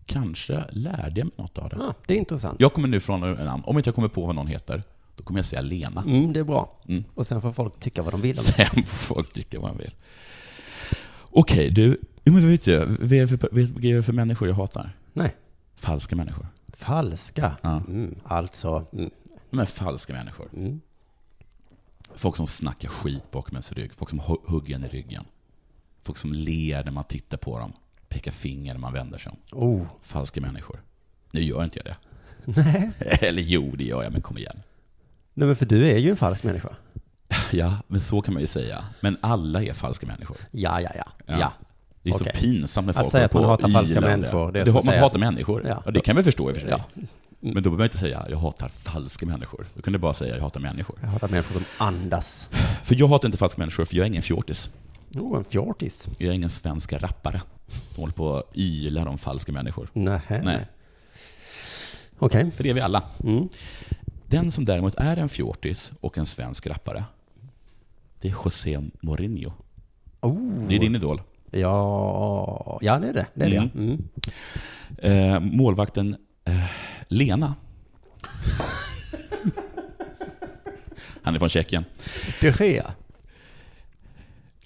[0.06, 1.76] kanske lärde jag mig något av det.
[1.80, 2.60] Ja, det är intressant.
[2.60, 3.62] Jag kommer nu från en namn.
[3.66, 4.82] Om inte jag kommer på vad någon heter,
[5.18, 6.02] då kommer jag säga Lena.
[6.02, 6.76] Mm, det är bra.
[6.88, 7.04] Mm.
[7.14, 8.36] Och sen får folk tycka vad de vill.
[8.36, 9.94] Sen får folk tycka vad de vill.
[11.30, 12.00] Okej, du.
[12.24, 14.90] Jo, men vet du, vad är, det för, vad är det för människor jag hatar?
[15.12, 15.36] Nej.
[15.76, 16.46] Falska människor.
[16.72, 17.56] Falska.
[17.62, 17.76] Ja.
[17.88, 18.86] Mm, alltså.
[18.92, 19.10] Mm.
[19.60, 20.48] Är falska människor.
[20.56, 20.80] Mm.
[22.14, 23.94] Folk som snackar skit bakom ens rygg.
[23.94, 25.24] Folk som hu- hugger en i ryggen.
[26.02, 27.72] Folk som ler när man tittar på dem.
[28.08, 29.58] Pekar finger när man vänder sig om.
[29.62, 29.86] Oh.
[30.02, 30.82] Falska människor.
[31.30, 31.96] Nu gör inte jag det.
[32.62, 32.90] Nej.
[33.20, 34.62] Eller jo, det gör jag, men kom igen.
[35.38, 36.68] Nej, men för du är ju en falsk människa.
[37.50, 38.84] Ja, men så kan man ju säga.
[39.00, 40.36] Men alla är falska människor.
[40.50, 41.04] Ja, ja, ja.
[41.26, 41.38] Ja.
[41.40, 41.52] Ja.
[42.02, 42.32] Det är Okej.
[42.34, 44.52] så pinsamt när Att folk säga håller att man på hatar och falska ylar människor,
[44.52, 45.66] det är det som att Man säga får att- hata människor.
[45.66, 45.82] Ja.
[45.84, 45.90] Ja.
[45.90, 46.70] det kan vi förstå i och för sig.
[46.70, 46.84] Ja.
[47.40, 49.66] Men då behöver man inte säga jag hatar falska människor.
[49.74, 50.98] Då kan du bara säga jag hatar människor.
[51.02, 52.48] Jag hatar människor som andas.
[52.84, 54.70] För jag hatar inte falska människor, för jag är ingen fjortis.
[55.16, 56.08] Oh, en fjortis.
[56.18, 57.40] Jag är ingen svensk rappare.
[57.94, 59.88] som håller på och ylar om falska människor.
[59.92, 60.20] Nej.
[60.28, 60.66] Nej.
[62.18, 62.50] Okej.
[62.56, 63.02] För det är vi alla.
[63.24, 63.48] Mm.
[64.30, 67.04] Den som däremot är en fjortis och en svensk rappare,
[68.20, 69.52] det är José Mourinho.
[70.20, 70.68] Oh.
[70.68, 71.22] Det är din idol.
[71.50, 73.26] Ja, ja det är det.
[73.34, 73.70] Det är Mm.
[73.72, 75.08] det.
[75.08, 75.34] Mm.
[75.34, 76.64] Eh, målvakten eh,
[77.08, 77.54] Lena.
[81.22, 81.84] Han är från Tjeckien.
[82.40, 82.92] De Gea.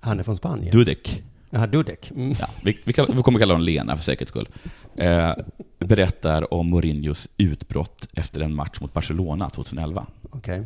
[0.01, 0.71] Han är från Spanien.
[0.73, 1.23] Dudek.
[1.51, 2.11] Jaha, Dudek.
[2.11, 2.35] Mm.
[2.41, 4.49] Ja, vi, vi, vi kommer kalla honom Lena för säkerhets skull.
[4.97, 5.35] Eh,
[5.79, 10.07] berättar om Mourinhos utbrott efter en match mot Barcelona 2011.
[10.31, 10.65] Okej.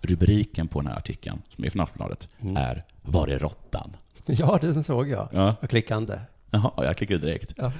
[0.00, 2.56] Rubriken på den här artikeln, som är från Aftonbladet, Mm.
[2.56, 3.96] är Var är råttan?
[4.26, 5.28] Ja, det såg jag.
[5.32, 5.56] Ja.
[5.60, 6.20] Jag klickade inte.
[6.50, 7.52] Jaha, jag klickade direkt.
[7.56, 7.72] Ja.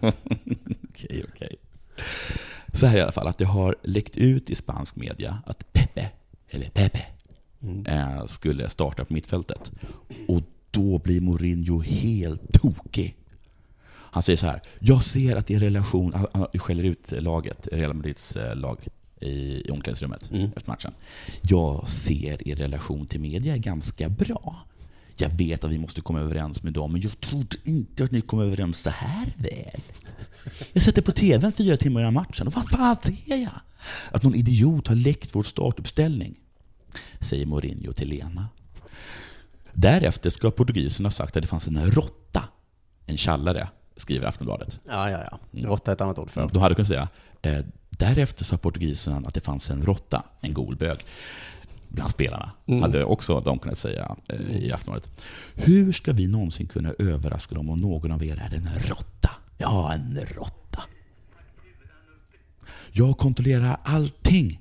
[0.90, 1.56] Okej, okej.
[2.74, 6.10] Så här i alla fall, att det har läckt ut i spansk media att Pepe,
[6.50, 7.02] eller Pepe,
[7.86, 9.72] eh, skulle starta på mittfältet.
[10.28, 13.16] Och då blir Mourinho helt tokig.
[14.12, 18.36] Han säger så här, jag ser att er relation, han- skäller ut laget, Real Madrids
[18.36, 18.88] eh, lag
[19.20, 20.50] i, i omklädningsrummet Mm.
[20.56, 20.92] efter matchen.
[21.42, 24.56] Jag ser er relation till media är ganska bra.
[25.16, 28.20] Jag vet att vi måste komma överens med dem, men jag trodde inte att ni
[28.20, 29.80] kom överens så här väl.
[30.72, 33.60] Jag sätter på tvn fyra timmar innan matchen och vad fan ser jag?
[34.10, 36.34] Att någon idiot har läckt vår startuppställning,
[37.20, 38.48] säger Mourinho till Lena.
[39.72, 42.44] Därefter ska portugiserna ha sagt att det fanns en råtta,
[43.06, 43.68] en tjallare,
[44.00, 44.80] skriver Aftonbladet.
[44.88, 45.38] Ja, ja, ja.
[45.68, 46.48] Råtta är ett annat ord för.
[46.52, 47.08] De hade kunnat säga,
[47.42, 51.04] eh, därefter sa portugiserna att det fanns en råtta, en golbög,
[51.88, 52.50] bland spelarna.
[52.80, 55.24] Hade också de kunnat säga eh, i Aftonbladet.
[55.54, 59.30] Hur ska vi någonsin kunna överraska dem om någon av er är en råtta?
[59.58, 60.82] Ja, en råtta.
[62.92, 64.60] Jag kontrollerar allting.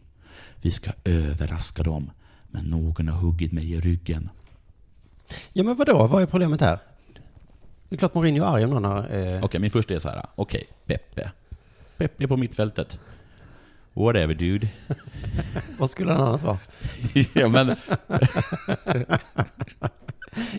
[0.62, 2.12] Vi ska överraska dem,
[2.48, 4.30] men någon har huggit mig i ryggen.
[5.54, 6.08] Ja, men vadå?
[6.08, 6.80] Vad är problemet här?
[7.90, 9.16] Det är klart Mourinho är arg om någon har...
[9.16, 9.44] Eh...
[9.44, 10.26] Okej, min första är så här.
[10.36, 11.32] Okej, Peppe.
[11.98, 13.00] Peppe på mittfältet.
[13.94, 14.68] Whatever dude.
[15.78, 16.60] Vad skulle han annars vara?
[17.34, 17.68] ja, men,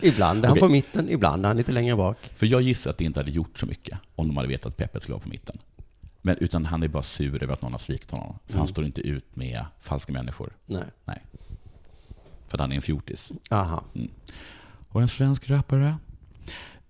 [0.03, 0.61] Ibland är han Okej.
[0.61, 2.33] på mitten, ibland är han lite längre bak.
[2.37, 4.77] för jag gissar att det inte hade gjort så mycket om de hade vetat att
[4.77, 5.59] Peppe skulle vara på mitten.
[6.23, 8.39] Men utan han är bara sur över att någon har svikit honom.
[8.47, 10.53] För han står inte ut med falska människor.
[10.67, 10.85] Nej.
[11.05, 11.23] Nej.
[12.49, 13.33] För att han är en fjortis.
[13.51, 13.85] Aha.
[14.89, 15.97] Och en svensk rappare.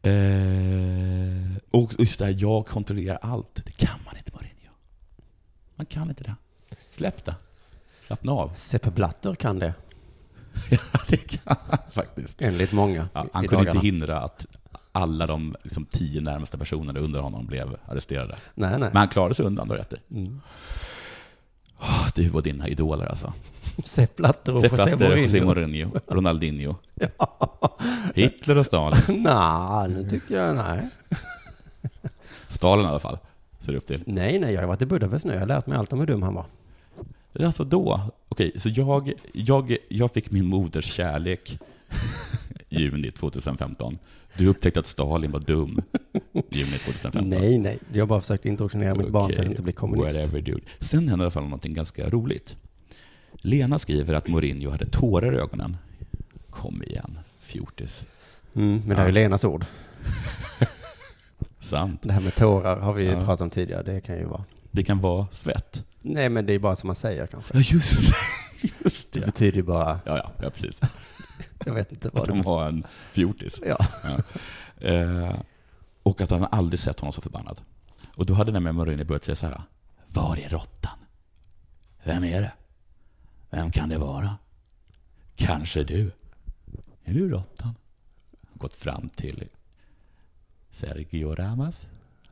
[0.03, 3.61] Eh, och just det här, jag kontrollerar allt.
[3.65, 4.73] Det kan man inte Mourinho.
[5.77, 6.35] Man kan inte det.
[6.91, 7.35] Släpp det.
[8.07, 8.53] Slappna av.
[8.55, 9.75] Seppe Blatter kan det,
[10.71, 12.43] Ja, det kan han faktiskt.
[12.43, 13.71] enligt många Ja, han kunde dagarna.
[13.79, 14.47] inte hindra att
[14.93, 18.37] alla de liksom, tio närmaste personerna under honom blev arresterade.
[18.55, 18.79] Nej, nej.
[18.81, 19.97] Men han klarade sig undan, då rätt i.
[20.15, 20.41] Mm.
[21.79, 23.33] Åh, Du och dina idoler alltså.
[23.85, 25.87] Sepp Blatter och Sepp José Blatter, José Mourinho.
[25.89, 26.75] Mourinho, Ronaldinho,
[28.15, 29.01] Hitler och Stalin.
[29.09, 30.89] Nej, nu tycker jag nej.
[32.49, 33.19] Stalin i alla fall,
[33.59, 34.03] ser det upp till.
[34.07, 35.33] Nej, nej, jag har varit i Budapest nu.
[35.33, 36.45] Jag har lärt mig allt om hur dum han var.
[37.41, 41.59] Alltså då, okej, så jag, jag, jag fick min moders kärlek
[42.69, 43.99] juni 2015.
[44.37, 45.83] Du upptäckte att Stalin var dum
[46.51, 47.29] juni 2015.
[47.29, 47.79] Nej, nej.
[47.93, 50.17] Jag bara försökt indoktrinera mitt barn till att inte bli kommunist.
[50.17, 50.61] Whatever, dude.
[50.81, 52.57] Sen händer i alla fall någonting ganska roligt.
[53.41, 55.77] Lena skriver att Mourinho hade tårar i ögonen.
[56.51, 58.05] Kom igen, fjortis.
[58.55, 59.13] Mm, men det här är Ja.
[59.15, 59.65] Lenas ord.
[61.61, 62.03] Sant.
[62.03, 63.15] Det här med tårar har vi Ja.
[63.25, 63.83] pratat om tidigare.
[63.83, 64.45] Det kan ju vara.
[64.71, 65.85] Det kan vara svett.
[66.03, 67.55] Nej, men det är bara som man säger kanske.
[67.59, 68.17] Ja, just det.
[68.85, 69.27] Just Det det.
[69.27, 70.81] betyder ju bara, Ja, ja, ja, precis.
[71.65, 73.61] jag vet inte Att vad de det var en fjortis.
[73.67, 73.87] Ja.
[74.87, 75.35] Eh,
[76.03, 77.61] och att han aldrig sett honom så förbannad.
[78.17, 79.63] Och då hade nämligen Mourinho börjat säga så här.
[80.07, 80.99] Var är råttan?
[82.05, 82.53] Vem är det?
[83.51, 84.39] Vem kan det vara?
[85.37, 86.13] Kanske du?
[87.05, 87.75] Är du råttan?
[88.55, 89.49] Gått fram till
[90.71, 91.87] Sergio Ramos.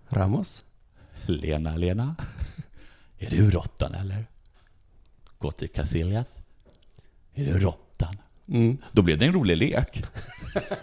[0.08, 0.64] Ramos?
[1.26, 2.16] Lena, Lena.
[3.18, 4.26] Är du råttan eller?
[5.38, 6.26] Gått till Casillas.
[7.34, 7.87] Är du råttan?
[8.48, 8.78] Mm.
[8.92, 10.02] Då blev det en rolig lek.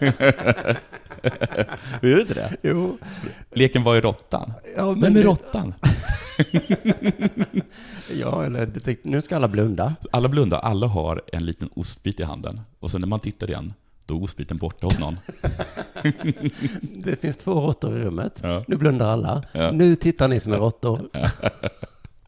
[2.00, 2.56] Är det inte det?
[2.62, 2.98] Jo.
[3.52, 4.52] Leken var ju råttan.
[4.76, 5.74] Ja, men Vem är råttan?
[8.20, 8.70] Ja, eller
[9.08, 9.94] nu ska alla blunda.
[10.10, 12.60] Alla blundar, alla har en liten ostbit i handen.
[12.80, 13.74] Och sen när man tittar igen,
[14.06, 15.18] då är ostbiten borta hos någon.
[16.80, 18.40] Det finns två råttor i rummet.
[18.42, 18.64] Ja.
[18.68, 19.42] Nu blundar alla.
[19.52, 19.70] Ja.
[19.70, 21.00] Nu tittar ni som är råttor.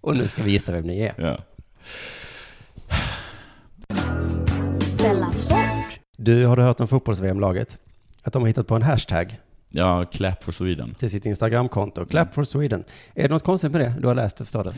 [0.00, 1.40] Och nu ska vi gissa vem ni är.
[6.20, 7.78] Du, har du hört om fotbolls-VM-laget?
[8.22, 10.94] Att de har hittat på en hashtag ja, clap for Sweden.
[10.94, 12.06] till sitt Instagramkonto.
[12.06, 12.84] Clap for Sweden.
[13.14, 13.94] Är det något konstigt med det?
[14.00, 14.74] Du har läst och förstår det?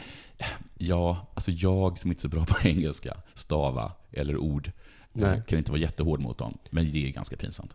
[0.79, 4.73] Ja, alltså jag som inte är så bra på engelska, stava eller ord,
[5.13, 5.31] Nej.
[5.31, 6.59] eh, kan inte vara jättehård mot dem.
[6.71, 7.75] Men det är ganska pinsamt.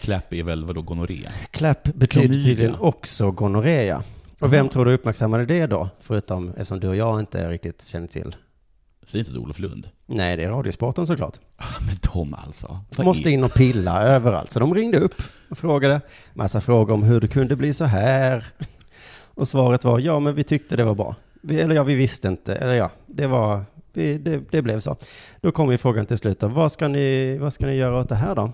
[0.00, 1.28] Clap är väl vadå, gonorré?
[1.50, 4.04] Clap betyder tydligen också gonorrea.
[4.38, 5.88] Och vem tror du uppmärksammade det då?
[6.00, 8.36] Förutom eftersom du och jag inte riktigt känner till.
[9.06, 9.88] Säg inte det Olof Lund.
[10.06, 11.38] Nej, det är Radiosporten såklart.
[11.86, 12.78] Men de alltså.
[13.04, 14.50] Måste in och pilla överallt.
[14.50, 15.14] Så de ringde upp
[15.50, 16.00] och frågade
[16.34, 18.44] massa frågor om hur det kunde bli så här.
[19.34, 21.14] Och svaret var ja, men vi tyckte det var bra.
[21.42, 22.54] Vi, eller ja, vi visste inte.
[22.54, 23.60] Eller ja, det var,
[23.92, 24.96] vi, det, det blev så.
[25.40, 28.08] Då kom ju frågan till slut då, vad ska ni, vad ska ni göra åt
[28.08, 28.52] det här då?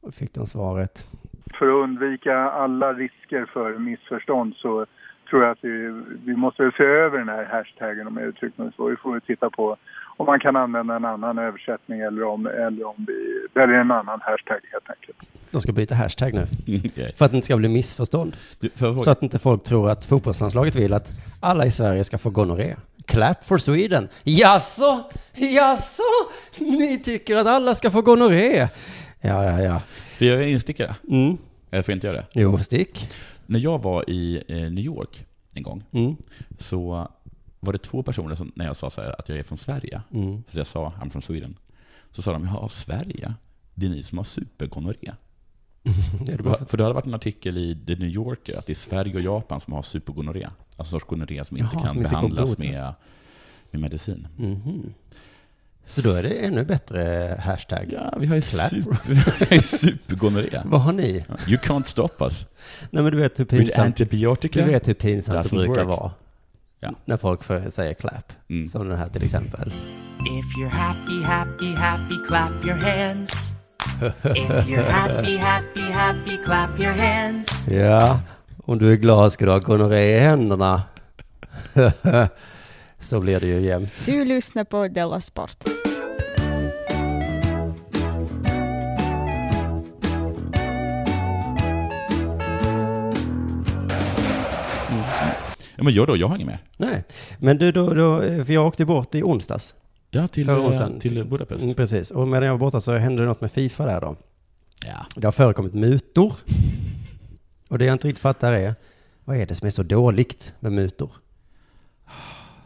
[0.00, 1.08] Och fick de svaret,
[1.58, 4.86] För att undvika alla risker för missförstånd så
[5.30, 8.72] tror jag att vi, vi måste se över den här hashtaggen om jag uttrycker mig
[8.76, 8.88] så.
[8.88, 9.76] Vi får titta på
[10.16, 14.20] om man kan använda en annan översättning eller om, eller om vi väljer en annan
[14.22, 15.18] hashtag helt enkelt.
[15.50, 16.46] De ska byta hashtag nu.
[17.16, 18.36] För att det inte ska bli missförstånd.
[18.60, 18.70] Du,
[19.04, 22.76] Så att inte folk tror att fotbollslandslaget vill att alla i Sverige ska få gonorré.
[23.06, 24.08] Clap for Sweden.
[24.22, 25.04] Jaså?
[25.34, 26.02] Jaså?
[26.58, 28.68] Ni tycker att alla ska få gonorré?
[29.20, 29.82] Ja, ja, ja.
[30.18, 30.94] Får jag göra en instickare?
[31.10, 31.36] Mm.
[31.70, 32.26] Eller får jag inte göra det?
[32.32, 33.08] Jo, stick.
[33.46, 36.16] När jag var i eh, New York en gång, Mm.
[36.58, 37.08] så
[37.60, 40.42] var det två personer som, när jag sa här, att jag är från Sverige, Mm.
[40.48, 41.56] så jag sa I'm from Sweden,
[42.10, 43.34] så sa de, ja, Sverige,
[43.74, 45.12] det är ni som har supergonorré.
[46.38, 46.54] Bra.
[46.54, 49.20] För det hade varit en artikel i The New Yorker att det är Sverige och
[49.20, 50.44] Japan som har supergonorré.
[50.44, 53.02] Alltså en sorts gonorré som inte Jaha, kan som behandlas med, alltså.
[53.70, 54.26] med medicin.
[54.36, 54.92] Mhm.
[55.86, 57.86] Så då är det ännu bättre hashtag.
[57.92, 58.70] Ja, vi har ju Clap.
[58.70, 58.96] super,
[59.48, 60.60] vi har supergonorré.
[60.64, 61.24] Vad har ni?
[61.48, 62.46] You can't stop us.
[62.90, 64.04] Nej men du vet hur pinsamt, du
[64.64, 65.98] vet hur pinsamt det brukar work.
[65.98, 66.10] vara.
[66.80, 66.90] Ja.
[67.04, 68.32] När folk får säga clap.
[68.50, 68.68] Mm.
[68.68, 69.68] Som den här till exempel.
[70.38, 73.50] If you're happy, happy, happy, clap your hands.
[74.24, 77.68] If you're happy, happy, happy, clap your hands.
[77.68, 78.20] Ja,
[78.64, 80.82] om du är glad ska du ha gonorré i händerna.
[83.04, 83.92] Så blir det ju jämt.
[84.06, 85.64] Du lyssnar på Della Sport.
[95.76, 96.62] Ja, men gör då, jag har inget mer.
[96.76, 97.04] Nej,
[97.38, 99.74] men du då, då, för jag åkte bort i onsdags.
[100.10, 101.00] Ja, till, eh, onsdagen.
[101.00, 101.62] till Budapest.
[101.62, 104.16] Mm, precis, och medan jag var borta så hände det något med Fifa där då.
[104.86, 105.06] Ja.
[105.16, 106.32] Det har förekommit mutor.
[107.68, 108.74] Och det jag inte riktigt fattar är,
[109.24, 111.10] vad är det som är så dåligt med mutor?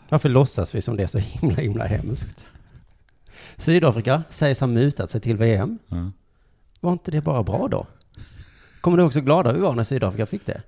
[0.09, 2.47] Varför låtsas vi som det är så himla, himla hemskt?
[3.57, 5.79] Sydafrika sägs ha mutat sig till VM.
[5.89, 6.11] Ja.
[6.81, 7.87] Var inte det bara bra då?
[8.81, 10.63] Kommer du också glada vi var när Sydafrika fick det?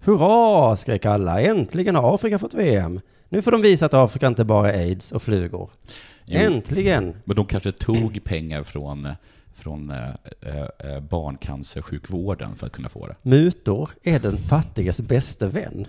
[0.00, 1.40] Hurra, skrek alla.
[1.40, 3.00] Äntligen har Afrika fått VM.
[3.28, 5.70] Nu får de visa att Afrika inte bara är aids och flugor.
[6.24, 7.16] Jo, Äntligen!
[7.24, 9.08] Men de kanske tog pengar från,
[9.54, 13.16] från eh, barncancersjukvården för att kunna få det.
[13.22, 15.86] Mutor är den fattigas bästa vän.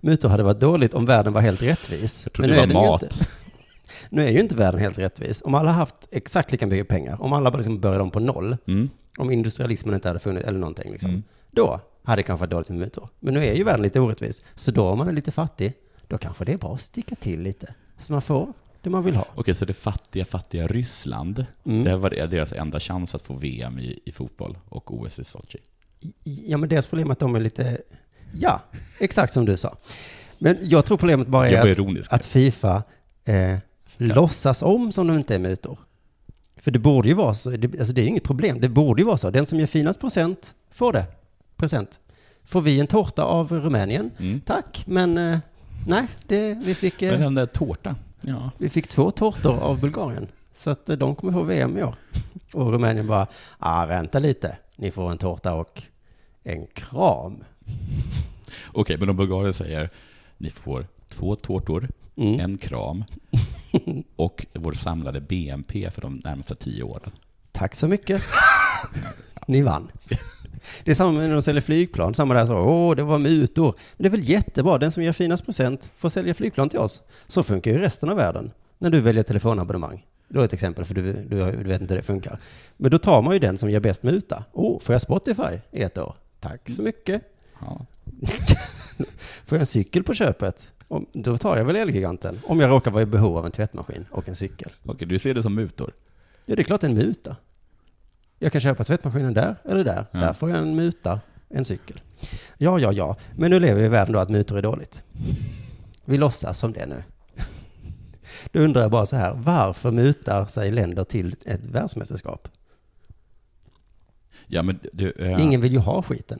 [0.00, 2.20] Mutor hade varit dåligt om världen var helt rättvis.
[2.24, 3.02] Jag trodde nu det var mat.
[3.02, 3.26] inte.
[4.10, 5.42] Nu är ju inte världen helt rättvis.
[5.44, 8.56] Om alla haft exakt lika mycket pengar, om alla bara liksom började om på noll,
[8.66, 8.90] Mm.
[9.18, 11.22] om industrialismen inte hade funnits, eller någonting liksom, Mm.
[11.50, 13.08] då hade det kanske varit dåligt med mutor.
[13.20, 14.42] Men nu är ju världen lite orättvis.
[14.54, 15.72] Så då om man är lite fattig,
[16.08, 17.74] då kanske det är bra att sticka till lite.
[17.98, 19.24] Så man får det man vill ha.
[19.34, 21.84] Okej, så det fattiga, fattiga Ryssland, Mm.
[21.84, 25.58] det var deras enda chans att få VM i, i fotboll och OS i Sochi.
[26.24, 27.78] Ja, men deras problem är att de är lite,
[28.32, 28.60] ja,
[28.98, 29.76] exakt som du sa.
[30.38, 32.82] Men jag tror problemet bara är att, att Fifa
[33.24, 33.58] eh,
[33.96, 35.78] låtsas om som de inte är mutor.
[36.56, 39.06] För det borde ju vara så, det, alltså det är inget problem, det borde ju
[39.06, 39.30] vara så.
[39.30, 41.04] Den som ger finast procent får det,
[41.56, 42.00] present.
[42.44, 44.10] Får vi en tårta av Rumänien?
[44.18, 44.40] Mm.
[44.40, 45.38] Tack, men eh,
[45.86, 48.50] nej, det, vi, fick, eh, Men den där tårta, ja.
[48.58, 50.28] vi fick två tårtor av Bulgarien.
[50.52, 51.94] Så att eh, de kommer få VM i år.
[52.54, 53.26] Och Rumänien bara,
[53.58, 55.82] ah, vänta lite, ni får en tårta och
[56.42, 57.44] en kram.
[58.72, 59.90] Okej, men om Bulgarien säger
[60.38, 62.40] ni får två tårtor, Mm.
[62.40, 63.04] en kram
[64.16, 67.10] och vår samlade BNP för de närmaste tio åren.
[67.52, 68.22] Tack så mycket.
[69.46, 69.90] Ni vann.
[70.84, 72.14] Det är samma med när de säljer flygplan.
[72.14, 73.74] Samma där så, åh, det var mutor.
[73.96, 77.02] Men det är väl jättebra, den som ger finast procent får sälja flygplan till oss.
[77.26, 78.50] Så funkar ju resten av världen.
[78.78, 80.06] När du väljer telefonabonnemang.
[80.28, 82.38] Då är ett exempel, för du, du, du vet inte hur det funkar.
[82.76, 84.44] Men då tar man ju den som ger bäst muta.
[84.52, 86.14] Åh, får jag Spotify i ett år?
[86.40, 87.22] Tack så mycket.
[87.60, 87.86] Ja.
[89.44, 90.74] Får jag en cykel på köpet?
[90.88, 92.40] Om, då tar jag väl Elgiganten.
[92.46, 94.72] Om jag råkar vara i behov av en tvättmaskin och en cykel.
[94.84, 95.92] Okej, du ser det som mutor?
[96.46, 97.36] Ja, det är klart en muta.
[98.38, 100.06] Jag kan köpa tvättmaskinen där eller där.
[100.12, 100.18] Ja.
[100.18, 102.00] Där får jag en muta, en cykel.
[102.58, 103.16] Ja, ja, ja.
[103.36, 105.04] Men nu lever vi i världen då att mutor är dåligt.
[106.04, 107.02] Vi låtsas som det nu.
[108.52, 112.48] Då undrar jag bara så här, varför mutar sig länder till ett världsmästerskap?
[114.46, 115.10] Ja, men du...
[115.18, 116.38] eh, Ingen vill ju ha skiten.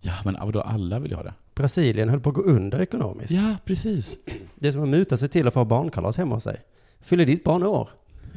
[0.00, 1.34] Ja, men vadå, alla vill ju ha det.
[1.54, 3.32] Brasilien höll på att gå under ekonomiskt.
[3.32, 4.16] Ja, precis.
[4.54, 6.60] Det är som att muta sig till att få ha barnkalas hemma hos sig.
[7.00, 7.88] Fyller ditt barn år?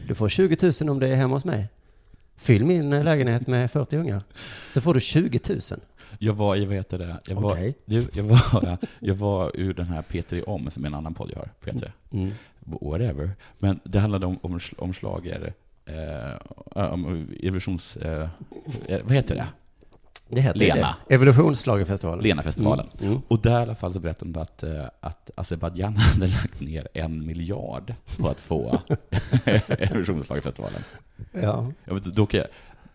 [0.07, 1.67] Du får 20 000 om det är hemma hos mig.
[2.37, 4.23] Fyll min eh, lägenhet med 40 ungar.
[4.73, 5.59] Så får du 20 000.
[6.19, 7.75] Jag var i, vad heter det, jag var, Okej.
[7.85, 11.31] du, jag var, jag var ur den här P3 Om, som är en annan podd
[11.33, 11.91] jag har, P3.
[12.11, 12.31] Mm.
[12.59, 13.31] Whatever.
[13.59, 15.53] Men det handlade om, om, om slager,
[15.85, 17.97] eh, om Eurovisions...
[17.97, 18.29] Eh,
[18.87, 19.47] eh, vad heter det?
[20.31, 20.95] Det heter Lena.
[21.07, 21.15] det.
[21.15, 22.23] Evolutionsschlagerfestivalen.
[22.23, 22.87] Lena-festivalen.
[22.99, 23.11] Mm.
[23.11, 23.21] Mm.
[23.27, 26.87] Och där i alla fall så berättade de att, eh, att Azerbajdzjan hade lagt ner
[26.93, 28.81] en miljard på att få
[29.45, 30.81] Eurovisionsschlagerfestivalen.
[31.31, 31.71] Ja.
[31.85, 32.47] Jag vet, då kan jag,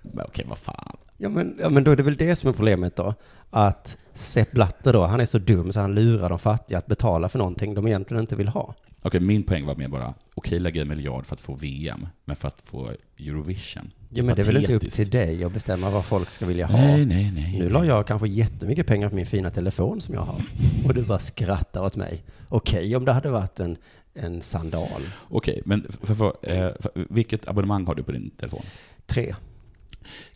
[0.03, 0.97] men okej, vad fan.
[1.17, 3.15] Ja men, ja, men då är det väl det som är problemet då.
[3.51, 7.29] Att Sepp Blatter då, han är så dum så han lurar de fattiga att betala
[7.29, 8.75] för någonting de egentligen inte vill ha.
[9.03, 12.37] Okej, min poäng var mer bara, okej lägga en miljard för att få VM, men
[12.37, 13.91] för att få Eurovision.
[14.17, 16.67] Ja, men det är väl inte upp till dig att bestämma vad folk ska vilja
[16.67, 16.79] ha.
[16.79, 17.59] Nej, nej, nej.
[17.59, 20.43] Nu la jag kanske jättemycket pengar på min fina telefon som jag har.
[20.85, 22.23] Och du bara skrattar åt mig.
[22.49, 23.77] Okej om det hade varit en,
[24.15, 25.03] en sandal.
[25.29, 28.63] Okej, men för, för, eh, för, vilket abonnemang har du på din telefon?
[29.07, 29.35] Tre.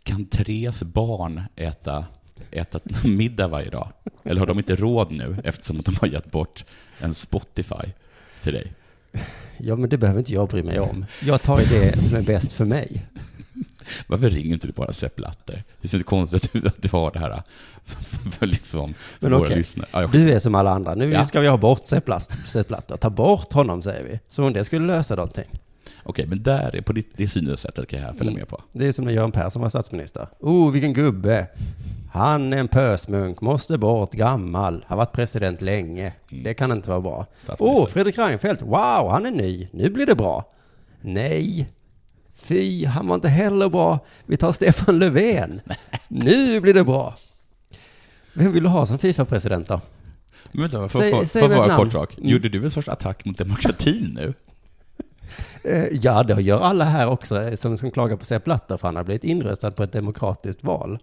[0.03, 2.05] Kan Therese barn äta,
[2.51, 3.87] äta middag varje dag?
[4.23, 6.65] Eller har de inte råd nu eftersom de har gett bort
[6.99, 7.93] en Spotify
[8.43, 8.73] till dig?
[9.57, 11.05] Ja, men det behöver inte jag bry mig om.
[11.21, 13.05] Jag tar det som är bäst för mig.
[14.07, 15.63] Varför ringer inte du bara Sepp Blatter?
[15.81, 17.43] Det är så inte konstigt att du, att du har det här
[18.31, 19.87] för, liksom för Men våra okej, lyssnare.
[19.91, 20.95] Ja, Du är som alla andra.
[20.95, 21.25] Nu Ja.
[21.25, 22.05] ska vi ha bort Sepp
[22.67, 22.97] Blatter.
[22.97, 24.19] Ta bort honom, säger vi.
[24.29, 25.59] Som om det skulle lösa någonting.
[26.03, 28.39] Okej, men där är på ditt, det synsättet kan jag följa Mm.
[28.39, 28.57] med på.
[28.71, 30.27] Det är som när Göran Persson var statsminister.
[30.39, 31.47] Oh, vilken gubbe.
[32.11, 36.13] Han är en pösmunk, måste bort, gammal, har varit president länge.
[36.31, 36.43] Mm.
[36.43, 37.25] Det kan inte vara bra.
[37.59, 40.45] Åh, Fredrik Reinfeldt, wow, han är ny, nu blir det bra.
[41.01, 41.69] Nej,
[42.43, 43.99] fy, han var inte heller bra.
[44.25, 45.61] Vi tar Stefan Löfven.
[46.07, 47.15] Nu blir det bra.
[48.33, 49.81] Vem vill du ha som Fifa-president då?
[50.51, 51.75] Men vänta, får Säg- får- jag namn.
[51.83, 52.17] kort sak?
[52.17, 52.29] Mm.
[52.29, 54.33] Gjorde du en sorts attack mot demokratin nu?
[55.63, 58.87] Eh, Ja, det gör alla här också eh, som, som klagar på Sepp Blatter för
[58.87, 60.99] han har blivit inröstad på ett demokratiskt val.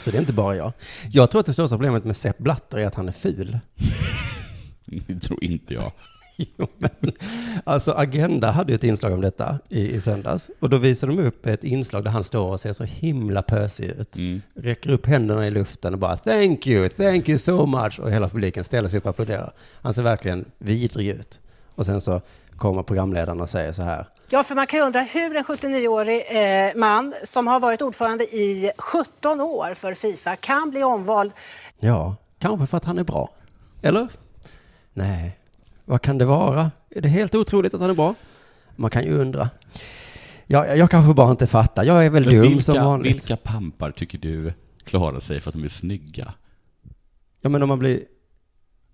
[0.00, 0.72] Så det är inte bara jag.
[1.12, 3.58] Jag tror att det största problemet med Sepp Blatter är att han är ful.
[4.84, 5.92] Det tror inte jag.
[6.56, 7.12] Jo, men,
[7.64, 10.50] alltså Agenda hade ju ett inslag om detta i, i söndags.
[10.60, 13.84] Och då visade de upp ett inslag där han står och ser så himla pösig
[13.84, 14.16] ut.
[14.16, 14.42] Mm.
[14.54, 18.00] Räcker upp händerna i luften och bara thank you, thank you so much.
[18.00, 19.52] Och hela publiken ställer sig upp och applåderar.
[19.82, 21.40] Han ser verkligen vidrig ut.
[21.74, 22.20] Och sen så
[22.56, 24.06] kommer programledaren och säger så här.
[24.28, 28.24] Ja, för man kan ju undra hur en 79-årig eh, man som har varit ordförande
[28.24, 31.32] i 17 år för Fifa kan bli omvald.
[31.78, 33.30] Ja, kanske för att han är bra.
[33.82, 34.08] Eller?
[34.92, 35.39] Nej.
[35.90, 36.70] Vad kan det vara?
[36.90, 38.14] Är det helt otroligt att han är bra?
[38.76, 39.50] Man kan ju undra.
[40.46, 41.84] Ja, jag, jag kanske bara inte fattar.
[41.84, 43.14] Jag är väl Men dum som vilka, vanligt.
[43.14, 44.52] vilka pampar tycker du
[44.84, 46.34] klarar sig för att de är snygga?
[47.40, 48.00] Ja, men om man blir...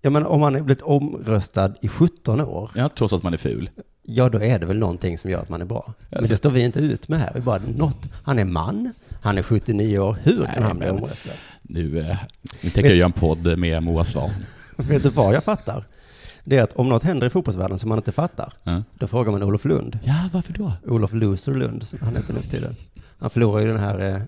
[0.01, 3.37] Ja, men om man har blivit omröstad i 17 år, Ja, trots att man är
[3.37, 3.69] ful.
[4.03, 5.93] ja då är det väl någonting som gör att man är bra.
[6.09, 7.31] Men det står vi inte ut med här.
[7.35, 10.89] Vi bara, något, han är man, han är 79 år, hur kan Nej, han bli
[10.89, 11.31] omröstad?
[11.61, 12.17] Nu, eh,
[12.61, 14.31] nu tänker jag göra en podd med Moa Svahn.
[14.77, 15.85] Vet du vad jag fattar?
[16.49, 18.83] Det är att om något händer i fotbollsvärlden som man inte fattar, Ja.
[18.99, 19.99] då frågar man Olof Lund.
[20.03, 20.71] ja, varför då?
[20.87, 22.75] Olof Loser Lund, som han heter nu för tiden.
[23.19, 24.21] Han förlorade ju den här eh,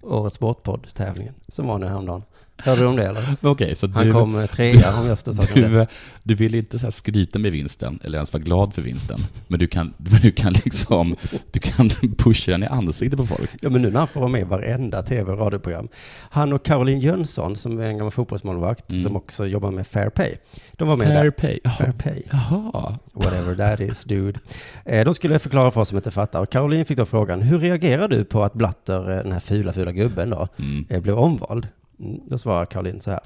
[0.00, 2.22] Årets Sportpodd-tävlingen som var nu häromdagen.
[2.58, 3.36] Hörde du om det eller?
[3.42, 5.70] Okej, så Han du, kom eh, trea om jag förstår saken rätt.
[5.72, 5.86] du, eh,
[6.22, 9.58] du vill inte så här skryta med vinsten, eller ens vara glad för vinsten, men
[9.60, 11.16] du kan, men du kan liksom,
[11.50, 13.50] du kan pusha den i ansiktet på folk.
[13.60, 15.88] Ja, men nu när han får vara med i varenda tv och radioprogram.
[16.30, 19.04] Han och Caroline Jönsson, som är en gammal fotbollsmålvakt, Mm.
[19.04, 20.34] som också jobbar med Fair Pay.
[20.72, 21.30] De var med Fair där.
[21.30, 21.58] pay.
[21.78, 21.92] Fair Jaha.
[21.92, 22.22] Pay.
[22.32, 22.98] Jaha.
[23.12, 24.40] Whatever that is, dude.
[24.84, 26.40] Eh, de skulle förklara för oss som inte fattar.
[26.42, 29.72] Och Caroline fick då frågan, hur reagerar du på att Blatter, eh, den här fula,
[29.72, 30.86] fula gubben då, Mm.
[30.90, 31.66] eh, blev omvald?
[32.00, 33.20] Mm, då svarar Caroline så här.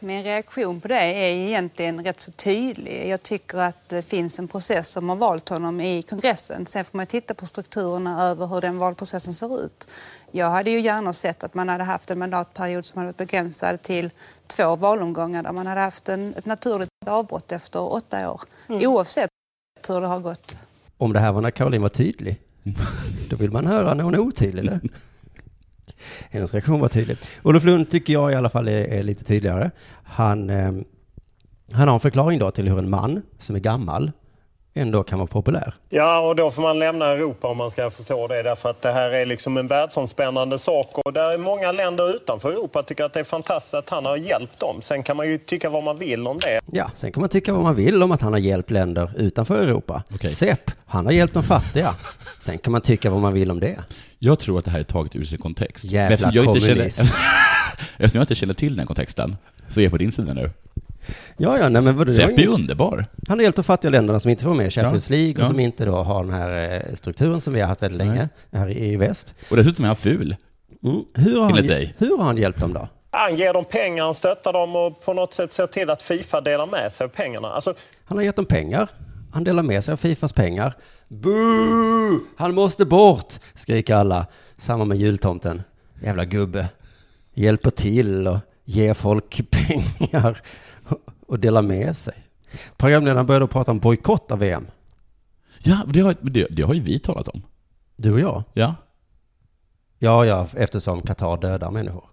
[0.00, 3.08] Min reaktion på det är egentligen rätt så tydlig.
[3.08, 6.66] Jag tycker att det finns en process som har valt honom i kongressen.
[6.66, 9.88] Sen får man titta på strukturerna över hur den valprocessen ser ut.
[10.30, 13.82] Jag hade ju gärna sett att man hade haft en mandatperiod som hade varit begränsad
[13.82, 14.10] till
[14.46, 18.40] två valomgångar där man hade haft en, ett naturligt avbrott efter åtta år.
[18.68, 19.30] Oavsett
[19.88, 20.56] hur det har gått.
[20.96, 22.40] Om det här var när Caroline var tydlig,
[23.30, 24.70] då vill man höra när hon är otydlig.
[26.30, 27.16] Hennes reaktion var tydlig.
[27.42, 29.70] Olof Lund tycker jag i alla fall är, är lite tydligare.
[30.04, 30.72] Han, eh,
[31.72, 34.10] han har en förklaring då till hur en man som är gammal
[34.74, 35.74] ändå kan vara populär.
[35.88, 38.42] Ja, och då får man lämna Europa om man ska förstå det.
[38.42, 40.98] Därför att det här är liksom en världsomspännande sak.
[40.98, 44.16] Och där är många länder utanför Europa tycker att det är fantastiskt att han har
[44.16, 44.82] hjälpt dem.
[44.82, 46.60] Sen kan man ju tycka vad man vill om det.
[46.66, 49.62] Ja, sen kan man tycka vad man vill om att han har hjälpt länder utanför
[49.62, 50.02] Europa.
[50.14, 50.30] Okej.
[50.30, 51.94] Sepp, han har hjälpt de fattiga.
[52.40, 53.76] Sen kan man tycka vad man vill om det.
[54.22, 55.84] Jag tror att det här är taget ur sin kontext.
[55.84, 57.00] Jävla eftersom jag, inte känner, kommunist.
[57.98, 59.36] eftersom jag inte känner till den kontexten,
[59.68, 60.50] så är jag på din sida nu.
[61.36, 62.12] Ja, ja, nej men vadå?
[62.12, 63.06] Sepp är underbar.
[63.28, 65.40] Han har hjälpt de fattiga länderna som inte får med i Champions Ja, League och
[65.40, 65.46] ja.
[65.46, 68.76] som inte då har den här eh, strukturen som vi har haft väldigt länge här
[68.76, 69.34] i, väst.
[69.50, 70.36] Och dessutom är han ful.
[70.84, 71.04] Mm.
[71.14, 71.94] Hur, har han, dig.
[71.98, 72.88] hur har han hjälpt dem då?
[73.10, 76.40] Han ger dem pengar, han stöttar dem och på något sätt ser till att Fifa
[76.40, 77.48] delar med sig av pengarna.
[77.48, 78.88] Alltså, Han har gett dem pengar.
[79.32, 80.74] Han delar med sig av Fifas pengar.
[81.08, 82.20] Boo!
[82.36, 83.34] Han måste bort!
[83.54, 84.26] skriker alla.
[84.56, 85.62] Samma med jultomten.
[86.02, 86.68] Jävla gubbe.
[87.34, 90.42] Hjälper till och ger folk pengar
[91.26, 92.14] och delar med sig.
[92.76, 94.66] Programledaren började prata om bojkott av VM.
[95.62, 97.42] Ja, det har, det, det har ju vi talat om.
[97.96, 98.42] Du och jag.
[98.52, 98.74] Ja.
[99.98, 102.04] Ja, ja, eftersom Qatar dödar människor.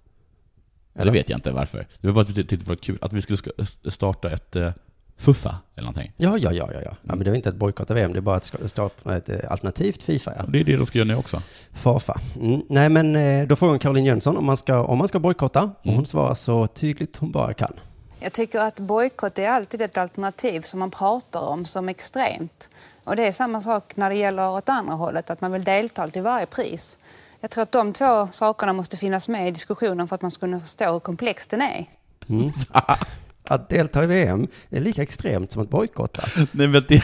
[0.93, 1.87] Ja, det vet jag inte varför.
[2.01, 4.73] Det var bara att jag tyckte det var kul att vi skulle starta ett eh,
[5.17, 6.11] fuffa eller någonting.
[6.17, 6.91] Ja, ja, ja, ja, ja.
[7.01, 9.17] ja men det är inte ett bojkott av VM, det är bara att ska- skapa
[9.17, 10.43] ett eh, alternativt Fifa, ja.
[10.43, 11.41] Och det är det de ska göra nu också.
[11.73, 12.19] Fafa.
[12.41, 12.61] Mm.
[12.69, 15.63] Nej, men eh, då frågar hon Caroline Jönsson om man ska, om man ska bojkotta.
[15.63, 15.95] Och Mm.
[15.95, 17.73] hon svarar så tydligt hon bara kan.
[18.19, 22.69] Jag tycker att bojkott är alltid ett alternativ som man pratar om som extremt.
[23.03, 26.07] Och det är samma sak när det gäller åt andra hållet, att man vill delta
[26.07, 26.97] till varje pris.
[27.41, 30.39] Jag tror att de två sakerna måste finnas med i diskussionen för att man ska
[30.39, 31.85] kunna förstå hur komplex den är.
[32.29, 32.51] Mm.
[33.47, 36.23] Att delta i VM är lika extremt som att bojkotta.
[36.51, 37.03] Nej, men det...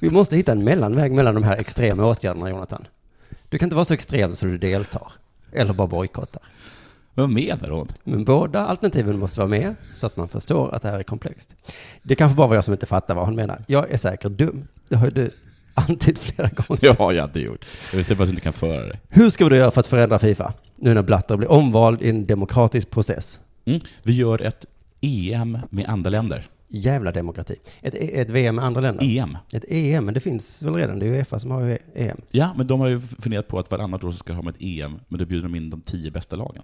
[0.00, 2.86] Vi måste hitta en mellanväg mellan de här extrema åtgärderna, Jonathan.
[3.48, 5.12] Du kan inte vara så extrem så du deltar.
[5.52, 6.42] Eller bara bojkottar.
[7.14, 7.88] Vad menar hon?
[8.04, 11.48] Men båda alternativen måste vara med så att man förstår att det här är komplext.
[12.02, 13.64] Det kanske bara var jag som inte fattar vad hon menar.
[13.66, 14.68] Jag är säkert dum.
[14.88, 15.30] Det har ju du
[15.74, 16.80] antytt flera gånger.
[16.80, 17.64] Det har jag inte gjort.
[17.90, 18.98] Jag vill se bara att du inte kan föra det.
[19.08, 20.52] Hur ska du göra för att förändra Fifa?
[20.76, 23.40] Nu när Blatter blir omvald i en demokratisk process.
[23.64, 23.80] Mm.
[24.02, 24.66] Vi gör ett
[25.06, 26.46] EM med andra länder.
[26.68, 27.56] Jävla demokrati.
[27.82, 29.04] Ett, ett VM med andra länder.
[29.18, 29.38] EM.
[29.52, 30.98] Ett EM, men det finns väl redan.
[30.98, 32.20] Det är Uefa som har ju EM.
[32.30, 35.18] Ja, men de har ju funderat på att varannat år ska ha ett EM, men
[35.18, 36.62] då bjuder de in de tio bästa lagen.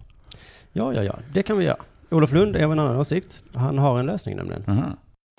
[0.72, 1.18] Ja, ja, ja.
[1.34, 1.76] Det kan vi göra.
[2.10, 3.42] Olof Lund är av en annan åsikt.
[3.54, 4.64] Han har en lösning nämligen.
[4.68, 4.82] Aha.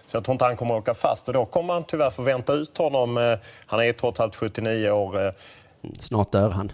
[0.05, 2.21] Så jag tror inte han kommer att åka fast och då kommer man tyvärr få
[2.21, 3.17] vänta ut honom.
[3.17, 3.33] Eh,
[3.65, 5.25] Han är trots allt 79 år.
[5.25, 5.31] eh,
[5.99, 6.71] Snart dör han.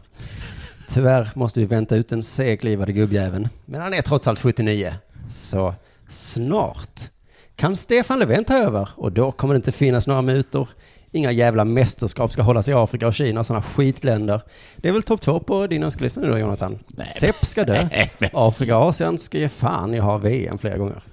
[0.94, 3.50] Tyvärr måste vi vänta ut den seglivade gubbjäveln.
[3.66, 4.94] Men han är trots allt 79.
[5.32, 5.74] Så
[6.10, 7.12] snart
[7.56, 10.68] kan Stefan Löfven ta över och då kommer det inte finnas några mutor.
[11.12, 14.42] Inga jävla mästerskap ska hållas i Afrika och Kina, sådana skitländer.
[14.78, 16.80] Det är väl topp två på din önskelista nu då, Jonathan?
[16.88, 17.88] Nej, Sepp ska dö.
[17.92, 21.04] Nej, Afrika och Asien ska ge fan i att ha VM flera gånger.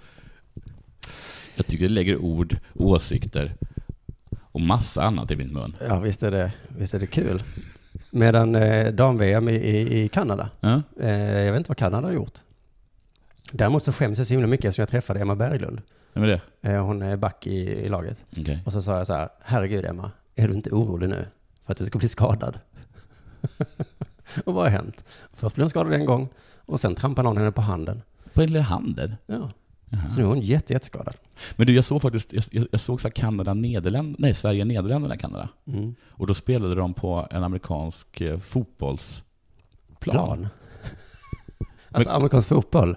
[1.55, 3.55] Jag tycker det lägger ord, åsikter
[4.53, 5.77] och massa annat i min mun.
[5.89, 7.43] Ja, visst är det, visst är det kul.
[8.11, 10.83] Medan eh, dam-VM i, i, i Kanada, Ja?
[11.01, 12.33] eh, jag vet inte vad Kanada har gjort.
[13.53, 15.81] Däremot så skäms jag så himla mycket eftersom jag träffade Emma Berglund.
[16.13, 16.41] Vem är det?
[16.63, 18.25] Eh, hon är back i, i laget.
[18.41, 18.63] Okej.
[18.67, 21.27] Och så sa jag så här, herregud Emma, är du inte orolig nu
[21.65, 22.59] för att du ska bli skadad?
[24.45, 25.05] och vad har hänt?
[25.33, 28.03] Först blev hon skadad en gång och sen trampade någon henne på handen.
[28.35, 29.15] På lilla handen?
[29.27, 29.51] Ja.
[29.91, 30.09] Jaha.
[30.09, 31.17] Så nu är hon jätte, jätteskadad.
[31.57, 34.65] Men du, jag såg faktiskt, jag, jag- jag såg så här Kanada, Nederländerna, nej Sverige,
[34.65, 35.49] Nederländerna, Kanada.
[35.67, 35.95] Mm.
[36.09, 39.23] Och då spelade de på en amerikansk eh, fotbollsplan.
[40.01, 40.49] Plan.
[41.91, 42.97] alltså amerikansk fotboll.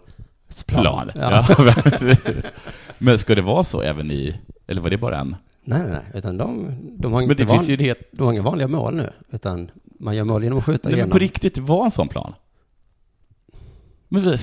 [0.65, 1.11] Plan.
[1.15, 1.45] Ja.
[1.57, 1.73] Ja.
[2.97, 5.35] Men ska det vara så även i, eller var det bara en?
[5.63, 8.41] Nej, nej, nej, utan de, de har Men inte van, ju det de har inga
[8.41, 11.11] vanliga mål nu, utan man gör mål genom att skjuta nej, men igenom.
[11.11, 12.33] på riktigt, var en sån plan.
[14.07, 14.37] Men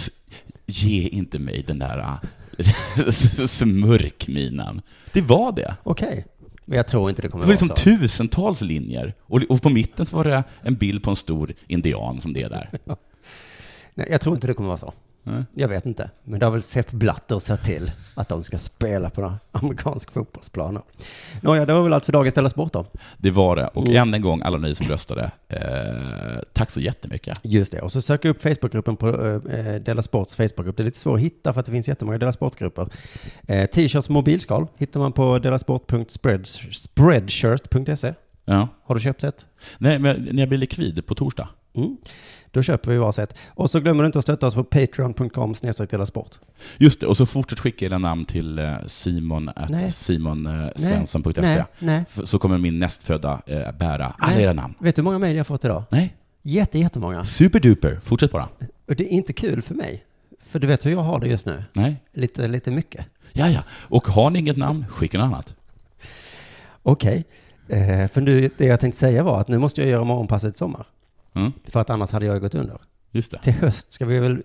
[0.67, 1.99] ge inte mig den där
[2.59, 3.11] äh,
[3.47, 4.83] smörkminen.
[5.13, 5.77] Det var det.
[5.83, 6.27] Okej,
[6.65, 7.99] men jag tror inte det kommer Det var vara liksom så.
[8.01, 9.15] tusentals linjer.
[9.21, 12.43] Och, och på mitten så var det en bild på en stor indian som det
[12.43, 12.71] är där.
[13.95, 14.93] Nej, jag tror inte det kommer vara så.
[15.29, 15.45] Nej.
[15.55, 19.11] Jag vet inte, men det har väl Sepp Blatter sett till att de ska spela
[19.11, 20.83] på några amerikansk fotbollsplaner.
[21.41, 22.87] Nåja, det var väl allt för dagens Della Sport då.
[23.17, 23.67] Det var det.
[23.67, 23.97] Och Mm.
[23.97, 27.41] än en gång, alla ni som röstade, eh, tack så jättemycket.
[27.43, 29.09] Just det, och så sök upp Facebookgruppen på
[29.51, 30.77] eh, Della Sports Facebookgrupp.
[30.77, 32.89] Det är lite svårt att hitta för att det finns jättemånga Della Sport-grupper.
[33.49, 38.15] Eh, T-shirts mobilskal hittar man på delasport.spreadshirt.se.
[38.45, 38.69] Ja.
[38.85, 39.47] Har du köpt ett?
[39.79, 41.49] Nej, men när jag blir likvid på torsdag.
[41.75, 41.97] Mm.
[42.57, 43.35] Då köper vi varsitt.
[43.49, 45.55] Och så glömmer du inte att stötta oss på patreon.com
[46.07, 46.39] sport.
[46.79, 49.51] Just det, och så fortsätt skicka era namn till eh, simon
[49.91, 51.41] simonsvensson.se.
[51.41, 52.05] Nej, nej.
[52.15, 54.43] F- Så kommer min nästfödda eh, bära alla Nej.
[54.43, 54.75] era namn.
[54.79, 55.83] Vet du hur många mejl jag har fått idag?
[55.91, 57.25] Nej, Jätte, jättemånga.
[57.25, 58.01] superduper.
[58.05, 58.49] Fortsätt bara.
[58.89, 60.05] Och det är inte kul för mig.
[60.41, 61.65] För du vet hur jag har det just nu.
[61.73, 61.97] Nej.
[62.15, 63.07] Lite, lite mycket.
[63.33, 63.61] Ja, ja.
[63.71, 65.55] Och har ni inget namn, skicka något annat.
[66.83, 67.25] Okej.
[67.69, 70.59] Eh, för nu, det jag tänkte säga var att nu måste jag göra morgonpasset i
[70.59, 70.87] sommar.
[71.37, 72.79] Mm, För att annars hade jag gått under.
[73.11, 73.39] just det.
[73.39, 74.43] Till höst ska vi väl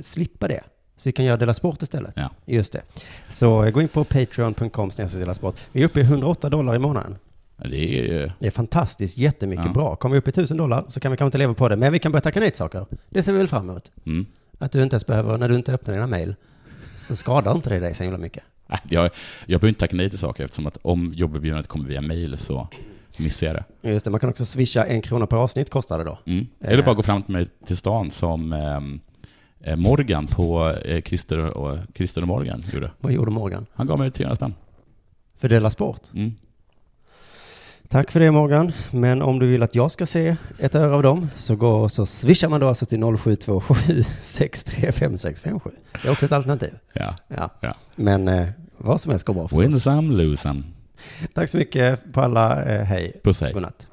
[0.00, 0.60] slippa det.
[0.96, 2.12] Så vi kan göra Dela Sport istället.
[2.16, 2.30] Ja.
[2.46, 2.82] Just det.
[3.28, 5.56] Så gå in på patreon.com Dela Sport.
[5.72, 7.16] Vi är uppe i 108 dollar i månaden.
[7.56, 8.32] Det är.
[8.38, 9.72] Det är fantastiskt, jättemycket Ja.
[9.72, 9.96] bra.
[9.96, 11.76] Kommer vi upp i 1000 dollar så kan vi kanske inte leva på det.
[11.76, 12.86] Men vi kan börja tacka nej till saker.
[13.08, 13.90] Det ser vi väl fram emot.
[14.06, 14.26] Mm.
[14.58, 16.34] Att du inte ens behöver, när du inte öppnar dina mejl,
[16.96, 18.42] så skadar inte det dig så himla mycket.
[18.88, 19.10] Jag,
[19.46, 22.68] jag behöver inte tacka nej till saker eftersom att om jobberbjudandet kommer via mail så
[23.18, 23.90] missar jag det.
[23.90, 26.18] Just det, man kan också swisha en krona per avsnitt kostar det då.
[26.26, 26.46] Mm.
[26.60, 29.00] Eller bara gå fram till mig till stan som ehm,
[29.60, 32.90] eh, Morgan på eh, Christer, och, Christer och Morgan gjorde.
[33.00, 33.66] Vad gjorde Morgan?
[33.74, 34.54] Han gav mig 300 spänn.
[35.38, 36.00] För Dela Sport.
[36.14, 36.32] Mm.
[37.88, 38.72] Tack för det Morgan.
[38.90, 42.06] Men om du vill att jag ska se ett öre av dem så går så
[42.06, 45.70] swishar man då alltså till 0727 635657.
[46.02, 46.74] Det är också ett alternativ.
[46.92, 47.16] Ja.
[47.28, 47.50] Ja.
[47.60, 47.74] Ja.
[47.96, 49.82] Men eh, vad som helst går bra Win förstås.
[49.82, 50.62] some, lose some.
[51.34, 52.64] Tack så mycket på alla.
[52.64, 53.20] Eh, hej.
[53.24, 53.52] Puss hej.
[53.52, 53.89] Godnatt.